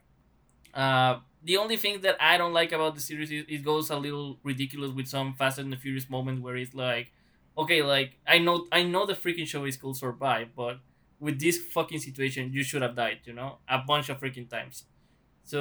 [0.73, 3.97] Uh, the only thing that I don't like about the series is it goes a
[3.97, 7.11] little ridiculous with some Fast and the Furious moment where it's like,
[7.57, 10.79] okay, like I know I know the freaking show is called Survive, but
[11.25, 14.75] with this fucking situation, you should have died, you know, a bunch of freaking times.
[15.43, 15.59] So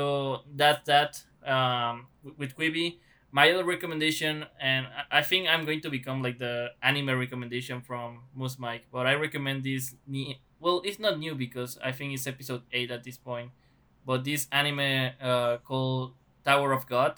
[0.61, 1.13] that's that.
[1.55, 2.07] Um,
[2.39, 2.87] with- Quibi,
[3.33, 8.09] my other recommendation, and I- think I'm going to become like the anime recommendation from
[8.35, 9.85] Moose Mike, but I recommend this.
[10.07, 13.51] ne- Well, it's not new because I think it's episode eight at this point,
[14.07, 16.15] but this anime uh, called
[16.45, 17.15] Tower of God,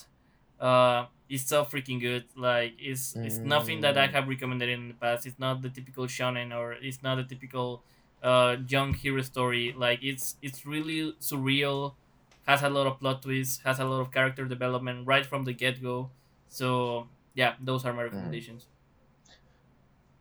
[0.60, 2.24] uh, is so freaking good.
[2.36, 4.12] Like it's it's nothing that I Mm.
[4.16, 5.26] have recommended in the past.
[5.28, 7.84] It's not the typical shonen or it's not the typical
[8.24, 9.74] uh, young hero story.
[9.76, 11.94] Like it's it's really surreal,
[12.46, 15.52] has a lot of plot twists, has a lot of character development right from the
[15.52, 16.10] get go.
[16.48, 18.66] So yeah, those are my recommendations.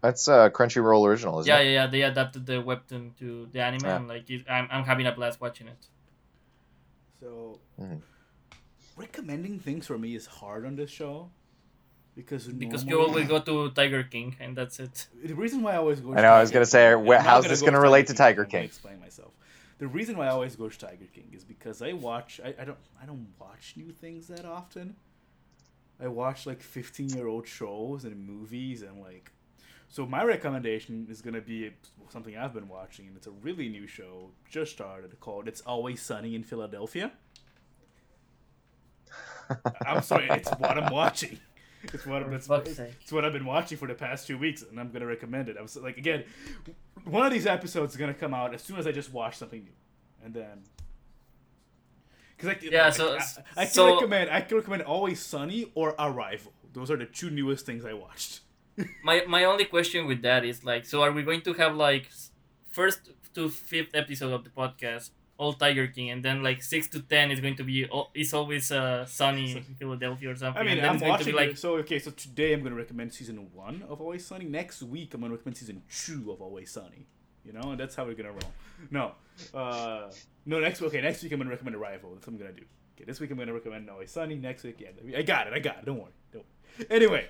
[0.01, 1.65] That's a Crunchyroll original, isn't Yeah, it?
[1.65, 1.87] yeah, yeah.
[1.87, 3.95] They adapted the webtoon to the anime, Yeah.
[3.95, 5.87] and like it, I'm I'm having a blast watching it.
[7.21, 8.01] So, Mhm.
[8.97, 11.31] recommending things for me is hard on this show
[12.15, 15.07] because Because you always go to Tiger King, and that's it.
[15.23, 16.09] The reason why I always go.
[16.09, 18.07] Tiger King I know, I was gonna say, wh- how's gonna this go gonna relate
[18.07, 18.63] to Tiger I'm King?
[18.65, 19.31] Explain myself.
[19.79, 22.39] The reason why I always go to Tiger King is because I watch.
[22.43, 22.77] I, I don't.
[23.01, 24.95] I don't watch new things that often.
[25.99, 29.31] I watch like fifteen year old shows and movies and like.
[29.89, 31.71] So my recommendation is gonna be
[32.09, 36.01] something I've been watching, and it's a really new show just started called "It's Always
[36.01, 37.11] Sunny in Philadelphia."
[39.85, 41.39] I'm sorry, it's what I'm watching.
[41.93, 42.21] It's what
[42.67, 45.49] it's, it's what I've been watching for the past two weeks, and I'm gonna recommend
[45.49, 45.57] it.
[45.57, 46.23] I was like, again,
[47.03, 49.63] one of these episodes is gonna come out as soon as I just watch something
[49.63, 49.71] new,
[50.23, 50.63] and then
[52.37, 53.21] because I, Yeah, I- so- I,
[53.61, 56.53] I can so- recommend I can recommend Always Sunny or Arrival.
[56.73, 58.41] Those are the two newest things I watched.
[59.03, 62.09] my my only question with that is like, so are we going to have like
[62.69, 67.01] first to fifth episode of the podcast all Tiger King, and then like six to
[67.01, 70.61] ten is going to be oh, it's always uh, sunny in Philadelphia or something.
[70.61, 71.57] I mean, and then I'm it's going to watching be like.
[71.57, 74.45] So okay, so today I'm gonna recommend season one of Always Sunny.
[74.45, 77.07] Next week I'm gonna recommend season two of Always Sunny.
[77.45, 78.53] You know, and that's how we're gonna roll.
[78.89, 79.11] No,
[79.53, 80.09] uh,
[80.45, 80.59] no.
[80.59, 82.13] Next week, okay, next week I'm gonna recommend Arrival.
[82.13, 82.63] That's what I'm gonna do.
[82.95, 84.35] Okay, this week I'm gonna recommend Always Sunny.
[84.35, 85.53] Next week, yeah, I got it.
[85.53, 85.85] I got it.
[85.85, 86.11] Don't worry.
[86.31, 86.45] Don't.
[86.79, 86.87] Worry.
[86.89, 87.25] Anyway,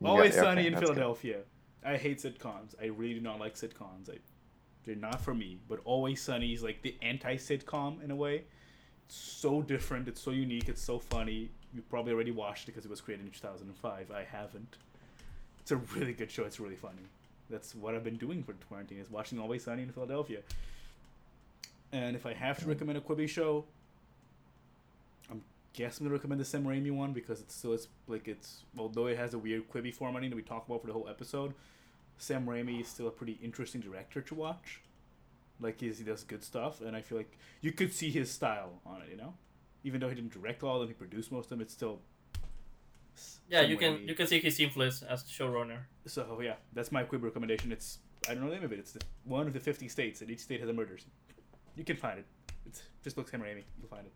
[0.00, 0.94] You got- Always okay, Sunny in that's good.
[0.94, 1.38] Philadelphia.
[1.84, 2.74] I hate sitcoms.
[2.80, 4.08] I really do not like sitcoms.
[4.08, 4.18] I,
[4.84, 5.58] they're not for me.
[5.68, 8.44] But Always Sunny is like the anti-sitcom in a way.
[9.06, 10.08] It's so different.
[10.08, 10.68] It's so unique.
[10.68, 11.50] It's so funny.
[11.74, 14.10] You probably already watched it because it was created in 2005.
[14.10, 14.76] I haven't.
[15.60, 16.44] It's a really good show.
[16.44, 17.02] It's really funny.
[17.48, 20.40] That's what I've been doing for quarantine is watching Always Sunny in Philadelphia.
[21.92, 23.64] And if I have to recommend a Quibi show,
[25.30, 25.42] I'm
[25.74, 29.06] guessing I'm gonna recommend the Sam Raimi one because it's still it's like it's although
[29.06, 31.52] it has a weird Quibi formatting that we talk about for the whole episode,
[32.22, 34.80] Sam Raimi is still a pretty interesting director to watch.
[35.60, 38.80] Like he's, he does good stuff, and I feel like you could see his style
[38.86, 39.08] on it.
[39.10, 39.34] You know,
[39.82, 41.60] even though he didn't direct all of them, he produced most of them.
[41.62, 41.98] It's still
[43.48, 44.08] yeah, Sam you can Raimi.
[44.08, 45.78] you can see his influence as the showrunner.
[46.06, 47.72] So yeah, that's my Quibi recommendation.
[47.72, 48.78] It's I don't know the name of it.
[48.78, 51.10] It's the, one of the fifty states, and each state has a murder scene.
[51.76, 52.26] You can find it.
[52.66, 53.64] It's just look Sam Raimi.
[53.80, 54.12] You'll find it.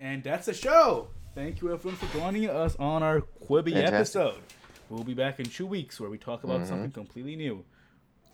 [0.00, 1.08] And that's the show.
[1.34, 3.94] Thank you everyone for joining us on our Quibi Fantastic.
[3.94, 4.42] episode.
[4.90, 6.66] We'll be back in two weeks where we talk about Mhm.
[6.66, 7.64] something completely new.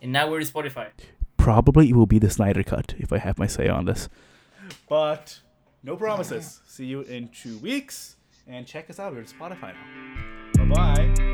[0.02, 0.88] And now we're in Spotify.
[1.36, 4.08] Probably it will be the Snyder cut if I have my say on this.
[4.88, 5.40] But
[5.82, 6.60] no promises.
[6.66, 8.16] See you in two weeks
[8.48, 9.12] and check us out.
[9.12, 9.74] We're on Spotify
[10.56, 10.64] now.
[10.64, 11.32] Bye bye.